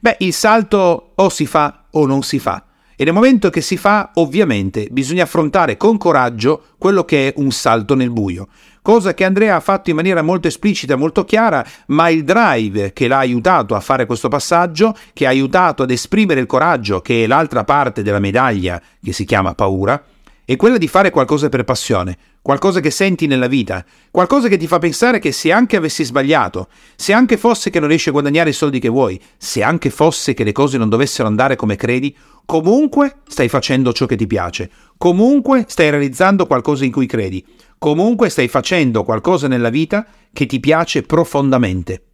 Beh, 0.00 0.18
il 0.20 0.32
salto 0.32 1.14
o 1.16 1.28
si 1.30 1.46
fa 1.46 1.86
o 1.90 2.06
non 2.06 2.22
si 2.22 2.38
fa. 2.38 2.64
E 2.94 3.02
nel 3.02 3.12
momento 3.12 3.50
che 3.50 3.60
si 3.60 3.76
fa, 3.76 4.12
ovviamente, 4.14 4.86
bisogna 4.92 5.24
affrontare 5.24 5.76
con 5.76 5.98
coraggio 5.98 6.66
quello 6.78 7.04
che 7.04 7.26
è 7.26 7.32
un 7.38 7.50
salto 7.50 7.96
nel 7.96 8.12
buio. 8.12 8.46
Cosa 8.82 9.14
che 9.14 9.24
Andrea 9.24 9.56
ha 9.56 9.60
fatto 9.60 9.90
in 9.90 9.96
maniera 9.96 10.22
molto 10.22 10.46
esplicita, 10.46 10.94
molto 10.94 11.24
chiara, 11.24 11.66
ma 11.86 12.08
il 12.08 12.22
drive 12.22 12.92
che 12.92 13.08
l'ha 13.08 13.18
aiutato 13.18 13.74
a 13.74 13.80
fare 13.80 14.06
questo 14.06 14.28
passaggio, 14.28 14.94
che 15.12 15.26
ha 15.26 15.30
aiutato 15.30 15.82
ad 15.82 15.90
esprimere 15.90 16.38
il 16.38 16.46
coraggio, 16.46 17.00
che 17.00 17.24
è 17.24 17.26
l'altra 17.26 17.64
parte 17.64 18.02
della 18.02 18.20
medaglia 18.20 18.80
che 19.02 19.12
si 19.12 19.24
chiama 19.24 19.56
paura, 19.56 20.00
è 20.44 20.56
quella 20.56 20.78
di 20.78 20.88
fare 20.88 21.10
qualcosa 21.10 21.48
per 21.48 21.64
passione, 21.64 22.16
qualcosa 22.42 22.80
che 22.80 22.90
senti 22.90 23.26
nella 23.26 23.46
vita, 23.46 23.84
qualcosa 24.10 24.48
che 24.48 24.56
ti 24.56 24.66
fa 24.66 24.78
pensare 24.78 25.18
che 25.18 25.32
se 25.32 25.52
anche 25.52 25.76
avessi 25.76 26.04
sbagliato, 26.04 26.68
se 26.96 27.12
anche 27.12 27.36
fosse 27.36 27.70
che 27.70 27.80
non 27.80 27.88
riesci 27.88 28.08
a 28.08 28.12
guadagnare 28.12 28.50
i 28.50 28.54
soldi 28.54 28.78
che 28.78 28.88
vuoi, 28.88 29.20
se 29.36 29.62
anche 29.62 29.90
fosse 29.90 30.34
che 30.34 30.44
le 30.44 30.52
cose 30.52 30.78
non 30.78 30.88
dovessero 30.88 31.28
andare 31.28 31.56
come 31.56 31.76
credi, 31.76 32.16
comunque 32.44 33.18
stai 33.28 33.48
facendo 33.48 33.92
ciò 33.92 34.06
che 34.06 34.16
ti 34.16 34.26
piace, 34.26 34.70
comunque 34.98 35.64
stai 35.68 35.90
realizzando 35.90 36.46
qualcosa 36.46 36.84
in 36.84 36.92
cui 36.92 37.06
credi, 37.06 37.44
Comunque 37.82 38.28
stai 38.28 38.46
facendo 38.46 39.02
qualcosa 39.02 39.48
nella 39.48 39.68
vita 39.68 40.06
che 40.32 40.46
ti 40.46 40.60
piace 40.60 41.02
profondamente. 41.02 42.10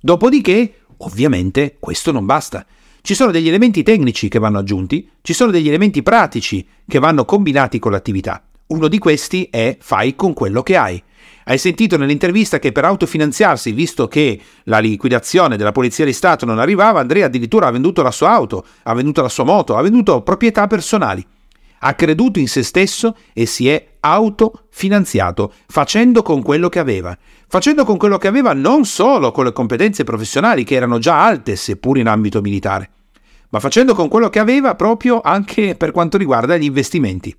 Dopodiché, 0.00 0.84
ovviamente, 0.96 1.76
questo 1.78 2.10
non 2.10 2.24
basta. 2.24 2.64
Ci 3.02 3.14
sono 3.14 3.30
degli 3.30 3.48
elementi 3.48 3.82
tecnici 3.82 4.28
che 4.28 4.38
vanno 4.38 4.58
aggiunti, 4.58 5.08
ci 5.22 5.32
sono 5.32 5.50
degli 5.50 5.68
elementi 5.68 6.02
pratici 6.02 6.66
che 6.86 6.98
vanno 6.98 7.24
combinati 7.24 7.78
con 7.78 7.92
l'attività. 7.92 8.42
Uno 8.68 8.88
di 8.88 8.98
questi 8.98 9.48
è 9.50 9.76
fai 9.80 10.14
con 10.14 10.34
quello 10.34 10.62
che 10.62 10.76
hai. 10.76 11.02
Hai 11.44 11.58
sentito 11.58 11.96
nell'intervista 11.96 12.58
che 12.58 12.72
per 12.72 12.84
autofinanziarsi, 12.84 13.72
visto 13.72 14.06
che 14.06 14.40
la 14.64 14.78
liquidazione 14.78 15.56
della 15.56 15.72
Polizia 15.72 16.04
di 16.04 16.12
Stato 16.12 16.44
non 16.44 16.58
arrivava, 16.58 17.00
Andrea 17.00 17.26
addirittura 17.26 17.66
ha 17.66 17.72
venduto 17.72 18.02
la 18.02 18.10
sua 18.10 18.30
auto, 18.30 18.64
ha 18.82 18.94
venduto 18.94 19.22
la 19.22 19.28
sua 19.28 19.44
moto, 19.44 19.76
ha 19.76 19.82
venduto 19.82 20.22
proprietà 20.22 20.66
personali. 20.66 21.26
Ha 21.80 21.94
creduto 21.94 22.38
in 22.38 22.46
se 22.46 22.62
stesso 22.62 23.16
e 23.32 23.46
si 23.46 23.68
è 23.68 23.94
autofinanziato, 24.00 25.52
facendo 25.66 26.22
con 26.22 26.42
quello 26.42 26.68
che 26.68 26.78
aveva. 26.78 27.16
Facendo 27.52 27.84
con 27.84 27.96
quello 27.96 28.16
che 28.16 28.28
aveva 28.28 28.52
non 28.52 28.84
solo 28.84 29.32
con 29.32 29.44
le 29.44 29.50
competenze 29.50 30.04
professionali 30.04 30.62
che 30.62 30.76
erano 30.76 31.00
già 31.00 31.26
alte, 31.26 31.56
seppur 31.56 31.98
in 31.98 32.06
ambito 32.06 32.40
militare, 32.40 32.90
ma 33.48 33.58
facendo 33.58 33.92
con 33.92 34.06
quello 34.06 34.30
che 34.30 34.38
aveva 34.38 34.76
proprio 34.76 35.20
anche 35.20 35.74
per 35.74 35.90
quanto 35.90 36.16
riguarda 36.16 36.56
gli 36.56 36.62
investimenti. 36.62 37.36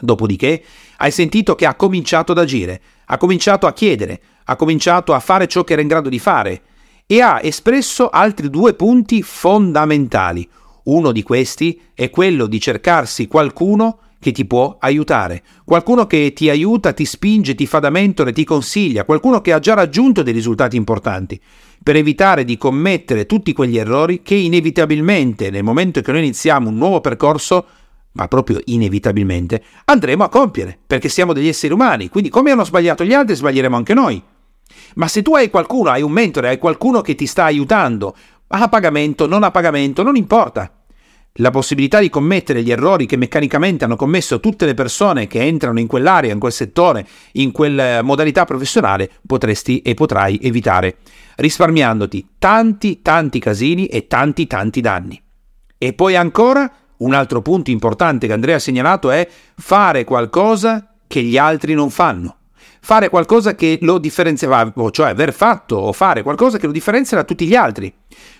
Dopodiché 0.00 0.64
hai 0.96 1.12
sentito 1.12 1.54
che 1.54 1.66
ha 1.66 1.76
cominciato 1.76 2.32
ad 2.32 2.38
agire, 2.38 2.82
ha 3.04 3.16
cominciato 3.16 3.68
a 3.68 3.72
chiedere, 3.72 4.20
ha 4.46 4.56
cominciato 4.56 5.14
a 5.14 5.20
fare 5.20 5.46
ciò 5.46 5.62
che 5.62 5.74
era 5.74 5.82
in 5.82 5.88
grado 5.88 6.08
di 6.08 6.18
fare 6.18 6.62
e 7.06 7.20
ha 7.20 7.38
espresso 7.40 8.08
altri 8.08 8.50
due 8.50 8.74
punti 8.74 9.22
fondamentali. 9.22 10.50
Uno 10.86 11.12
di 11.12 11.22
questi 11.22 11.80
è 11.94 12.10
quello 12.10 12.46
di 12.46 12.60
cercarsi 12.60 13.28
qualcuno 13.28 13.98
che 14.22 14.30
ti 14.30 14.44
può 14.44 14.76
aiutare, 14.78 15.42
qualcuno 15.64 16.06
che 16.06 16.32
ti 16.32 16.48
aiuta, 16.48 16.92
ti 16.92 17.04
spinge, 17.04 17.56
ti 17.56 17.66
fa 17.66 17.80
da 17.80 17.90
mentore, 17.90 18.32
ti 18.32 18.44
consiglia, 18.44 19.04
qualcuno 19.04 19.40
che 19.40 19.52
ha 19.52 19.58
già 19.58 19.74
raggiunto 19.74 20.22
dei 20.22 20.32
risultati 20.32 20.76
importanti, 20.76 21.40
per 21.82 21.96
evitare 21.96 22.44
di 22.44 22.56
commettere 22.56 23.26
tutti 23.26 23.52
quegli 23.52 23.78
errori 23.78 24.22
che 24.22 24.36
inevitabilmente 24.36 25.50
nel 25.50 25.64
momento 25.64 26.00
che 26.00 26.12
noi 26.12 26.20
iniziamo 26.20 26.68
un 26.68 26.76
nuovo 26.76 27.00
percorso 27.00 27.66
ma 28.12 28.28
proprio 28.28 28.60
inevitabilmente, 28.66 29.60
andremo 29.86 30.22
a 30.22 30.28
compiere, 30.28 30.78
perché 30.86 31.08
siamo 31.08 31.32
degli 31.32 31.48
esseri 31.48 31.72
umani, 31.72 32.08
quindi 32.08 32.28
come 32.28 32.52
hanno 32.52 32.62
sbagliato 32.62 33.02
gli 33.02 33.14
altri, 33.14 33.34
sbaglieremo 33.34 33.74
anche 33.74 33.94
noi. 33.94 34.22
Ma 34.94 35.08
se 35.08 35.22
tu 35.22 35.34
hai 35.34 35.50
qualcuno, 35.50 35.90
hai 35.90 36.02
un 36.02 36.12
mentore, 36.12 36.48
hai 36.48 36.58
qualcuno 36.58 37.00
che 37.00 37.16
ti 37.16 37.26
sta 37.26 37.44
aiutando, 37.44 38.14
a 38.46 38.68
pagamento, 38.68 39.26
non 39.26 39.42
a 39.42 39.50
pagamento, 39.50 40.02
non 40.02 40.14
importa. 40.14 40.70
La 41.36 41.50
possibilità 41.50 41.98
di 41.98 42.10
commettere 42.10 42.62
gli 42.62 42.70
errori 42.70 43.06
che 43.06 43.16
meccanicamente 43.16 43.84
hanno 43.84 43.96
commesso 43.96 44.38
tutte 44.38 44.66
le 44.66 44.74
persone 44.74 45.26
che 45.26 45.40
entrano 45.40 45.80
in 45.80 45.86
quell'area, 45.86 46.30
in 46.30 46.38
quel 46.38 46.52
settore, 46.52 47.06
in 47.32 47.52
quella 47.52 48.02
modalità 48.02 48.44
professionale, 48.44 49.10
potresti 49.26 49.80
e 49.80 49.94
potrai 49.94 50.38
evitare, 50.42 50.98
risparmiandoti 51.36 52.34
tanti, 52.38 53.00
tanti 53.00 53.38
casini 53.38 53.86
e 53.86 54.06
tanti, 54.08 54.46
tanti 54.46 54.82
danni. 54.82 55.22
E 55.78 55.94
poi 55.94 56.16
ancora 56.16 56.70
un 56.98 57.14
altro 57.14 57.40
punto 57.40 57.70
importante 57.70 58.26
che 58.26 58.34
Andrea 58.34 58.56
ha 58.56 58.60
segnalato 58.60 59.10
è 59.10 59.26
fare 59.56 60.04
qualcosa 60.04 60.96
che 61.06 61.22
gli 61.22 61.38
altri 61.38 61.72
non 61.72 61.88
fanno. 61.88 62.36
Fare 62.82 63.08
qualcosa 63.08 63.54
che 63.54 63.78
lo 63.80 63.96
differenzia, 63.96 64.72
cioè 64.90 65.08
aver 65.08 65.32
fatto 65.32 65.76
o 65.76 65.92
fare 65.92 66.22
qualcosa 66.22 66.58
che 66.58 66.66
lo 66.66 66.72
differenzia 66.72 67.16
da 67.16 67.24
tutti 67.24 67.46
gli 67.46 67.54
altri. 67.54 67.92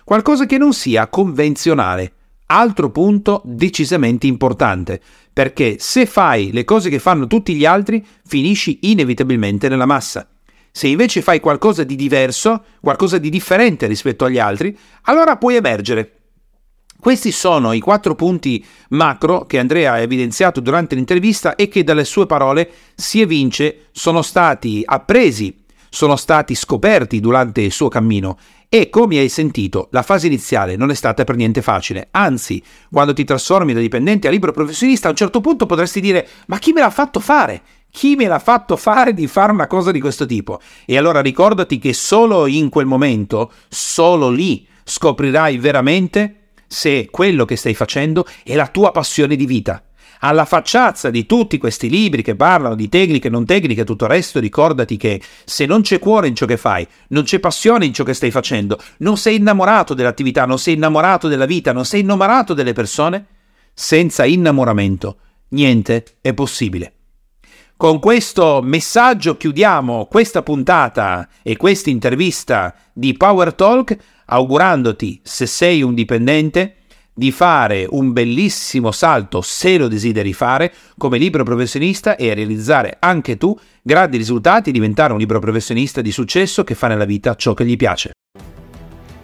Qualcosa 0.05 0.44
che 0.44 0.59
non 0.59 0.74
sia 0.74 1.09
convenzionale. 1.09 2.12
Altro 2.54 2.90
punto 2.90 3.40
decisamente 3.46 4.26
importante, 4.26 5.00
perché 5.32 5.76
se 5.78 6.04
fai 6.04 6.52
le 6.52 6.64
cose 6.64 6.90
che 6.90 6.98
fanno 6.98 7.26
tutti 7.26 7.54
gli 7.54 7.64
altri, 7.64 8.04
finisci 8.26 8.80
inevitabilmente 8.82 9.70
nella 9.70 9.86
massa. 9.86 10.28
Se 10.70 10.86
invece 10.86 11.22
fai 11.22 11.40
qualcosa 11.40 11.82
di 11.82 11.96
diverso, 11.96 12.64
qualcosa 12.82 13.16
di 13.16 13.30
differente 13.30 13.86
rispetto 13.86 14.26
agli 14.26 14.38
altri, 14.38 14.76
allora 15.04 15.38
puoi 15.38 15.56
emergere, 15.56 16.16
questi 17.00 17.32
sono 17.32 17.72
i 17.72 17.80
quattro 17.80 18.14
punti 18.14 18.62
macro 18.90 19.46
che 19.46 19.58
Andrea 19.58 19.94
ha 19.94 20.00
evidenziato 20.00 20.60
durante 20.60 20.94
l'intervista 20.94 21.54
e 21.54 21.68
che 21.68 21.82
dalle 21.82 22.04
sue 22.04 22.26
parole 22.26 22.70
si 22.94 23.22
evince 23.22 23.86
sono 23.92 24.20
stati 24.20 24.82
appresi, 24.84 25.62
sono 25.94 26.16
stati 26.16 26.55
scoperti 26.55 27.20
durante 27.20 27.61
il 27.61 27.70
suo 27.70 27.88
cammino 27.88 28.38
e 28.70 28.88
come 28.88 29.18
hai 29.18 29.28
sentito, 29.28 29.88
la 29.90 30.00
fase 30.00 30.26
iniziale 30.26 30.74
non 30.74 30.90
è 30.90 30.94
stata 30.94 31.22
per 31.24 31.37
niente 31.37 31.61
facile, 31.61 32.09
anzi, 32.12 32.62
quando 32.90 33.12
ti 33.12 33.24
trasformi 33.24 33.74
da 33.74 33.81
dipendente 33.81 34.26
a 34.26 34.31
libero 34.31 34.52
professionista, 34.52 35.09
a 35.09 35.11
un 35.11 35.16
certo 35.16 35.42
punto 35.42 35.66
potresti 35.66 36.00
dire 36.00 36.26
"Ma 36.46 36.59
chi 36.59 36.72
me 36.72 36.81
l'ha 36.81 36.88
fatto 36.88 37.20
fare?" 37.20 37.62
Chi 37.90 38.16
me 38.16 38.26
l'ha 38.26 38.38
fatto 38.38 38.78
fare 38.78 39.12
di 39.12 39.26
fare 39.26 39.52
una 39.52 39.66
cosa 39.66 39.90
di 39.90 40.00
questo 40.00 40.24
tipo? 40.24 40.61
E 40.87 40.96
allora 40.96 41.20
ricordati 41.20 41.78
che 41.78 41.92
solo 41.92 42.46
in 42.46 42.70
quel 42.70 42.87
momento, 42.87 43.52
solo 43.68 44.31
lì, 44.31 44.66
scoprirai 44.83 45.59
veramente 45.59 46.52
se 46.66 47.09
quello 47.11 47.44
che 47.44 47.57
stai 47.57 47.74
facendo 47.74 48.26
è 48.42 48.55
la 48.55 48.68
tua 48.68 48.92
passione 48.92 49.37
di 49.37 49.44
vita. 49.44 49.85
Alla 50.24 50.44
facciazza 50.44 51.11
di 51.11 51.26
tutti 51.26 51.58
questi 51.58 51.90
libri 51.90 52.22
che 52.22 52.37
parlano 52.37 52.76
di 52.76 52.88
tecniche, 52.88 53.28
non 53.28 53.44
tecniche 53.44 53.80
e 53.80 53.85
tutto 53.85 54.04
il 54.04 54.11
resto, 54.11 54.38
ricordati 54.38 54.96
che 54.96 55.20
se 55.44 55.66
non 55.66 55.82
c'è 55.82 55.98
cuore 55.98 56.28
in 56.28 56.37
ciò 56.37 56.46
che 56.46 56.56
fai, 56.56 56.87
non 57.08 57.24
c'è 57.24 57.40
passione 57.40 57.87
in 57.87 57.92
ciò 57.92 58.04
che 58.04 58.14
stai 58.14 58.30
facendo, 58.30 58.78
non 58.98 59.16
sei 59.16 59.37
innamorato 59.37 59.94
dell'attività, 59.94 60.46
non 60.46 60.61
sei 60.61 60.74
innamorato 60.74 61.26
della 61.26 61.44
vita, 61.44 61.72
non 61.72 61.85
sei 61.85 62.02
innamorato 62.02 62.54
delle 62.54 62.72
persone, 62.72 63.26
senza 63.74 64.24
innamoramento 64.24 65.16
niente 65.48 66.04
è 66.20 66.32
possibile. 66.35 66.92
Con 67.76 67.98
questo 67.98 68.61
messaggio 68.62 69.37
chiudiamo 69.37 70.06
questa 70.06 70.42
puntata 70.42 71.28
e 71.42 71.56
questa 71.56 71.90
intervista 71.90 72.72
di 72.92 73.12
Power 73.14 73.54
Talk 73.54 73.96
augurandoti, 74.26 75.20
se 75.24 75.46
sei 75.46 75.82
un 75.82 75.94
dipendente, 75.94 76.76
di 77.14 77.31
fare 77.31 77.87
un 77.88 78.12
bellissimo 78.12 78.90
salto, 78.90 79.42
se 79.42 79.77
lo 79.77 79.88
desideri 79.88 80.33
fare, 80.33 80.72
come 80.96 81.18
libero 81.18 81.44
professionista 81.44 82.16
e 82.16 82.33
realizzare 82.35 82.96
anche 82.98 83.37
tu 83.37 83.57
grandi 83.83 84.16
risultati 84.16 84.70
e 84.70 84.72
diventare 84.72 85.12
un 85.12 85.18
libero 85.18 85.40
professionista 85.40 86.01
di 86.01 86.12
successo 86.12 86.64
che 86.64 86.75
fa 86.75 86.88
nella 86.88 87.05
vita 87.05 87.35
ciò 87.35 87.55
che 87.55 87.64
gli 87.64 87.77
piace. 87.77 88.12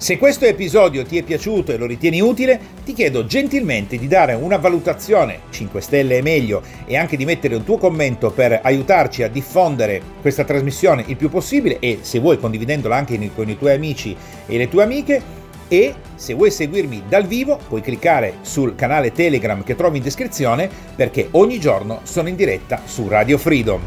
Se 0.00 0.16
questo 0.16 0.44
episodio 0.44 1.04
ti 1.04 1.18
è 1.18 1.24
piaciuto 1.24 1.72
e 1.72 1.76
lo 1.76 1.84
ritieni 1.84 2.20
utile, 2.20 2.60
ti 2.84 2.92
chiedo 2.92 3.26
gentilmente 3.26 3.98
di 3.98 4.06
dare 4.06 4.34
una 4.34 4.56
valutazione 4.56 5.40
5 5.50 5.80
stelle 5.80 6.18
e 6.18 6.22
meglio 6.22 6.62
e 6.86 6.96
anche 6.96 7.16
di 7.16 7.24
mettere 7.24 7.56
un 7.56 7.64
tuo 7.64 7.78
commento 7.78 8.30
per 8.30 8.60
aiutarci 8.62 9.24
a 9.24 9.28
diffondere 9.28 10.00
questa 10.20 10.44
trasmissione 10.44 11.02
il 11.08 11.16
più 11.16 11.28
possibile 11.28 11.80
e 11.80 11.98
se 12.02 12.20
vuoi 12.20 12.38
condividendola 12.38 12.94
anche 12.94 13.18
con 13.34 13.48
i 13.48 13.58
tuoi 13.58 13.74
amici 13.74 14.16
e 14.46 14.56
le 14.56 14.68
tue 14.68 14.84
amiche 14.84 15.20
e 15.68 15.94
se 16.14 16.34
vuoi 16.34 16.50
seguirmi 16.50 17.04
dal 17.08 17.26
vivo 17.26 17.58
puoi 17.68 17.80
cliccare 17.80 18.38
sul 18.42 18.74
canale 18.74 19.12
Telegram 19.12 19.62
che 19.62 19.76
trovi 19.76 19.98
in 19.98 20.02
descrizione 20.02 20.68
perché 20.96 21.28
ogni 21.32 21.60
giorno 21.60 22.00
sono 22.02 22.28
in 22.28 22.36
diretta 22.36 22.82
su 22.84 23.06
Radio 23.08 23.38
Freedom. 23.38 23.80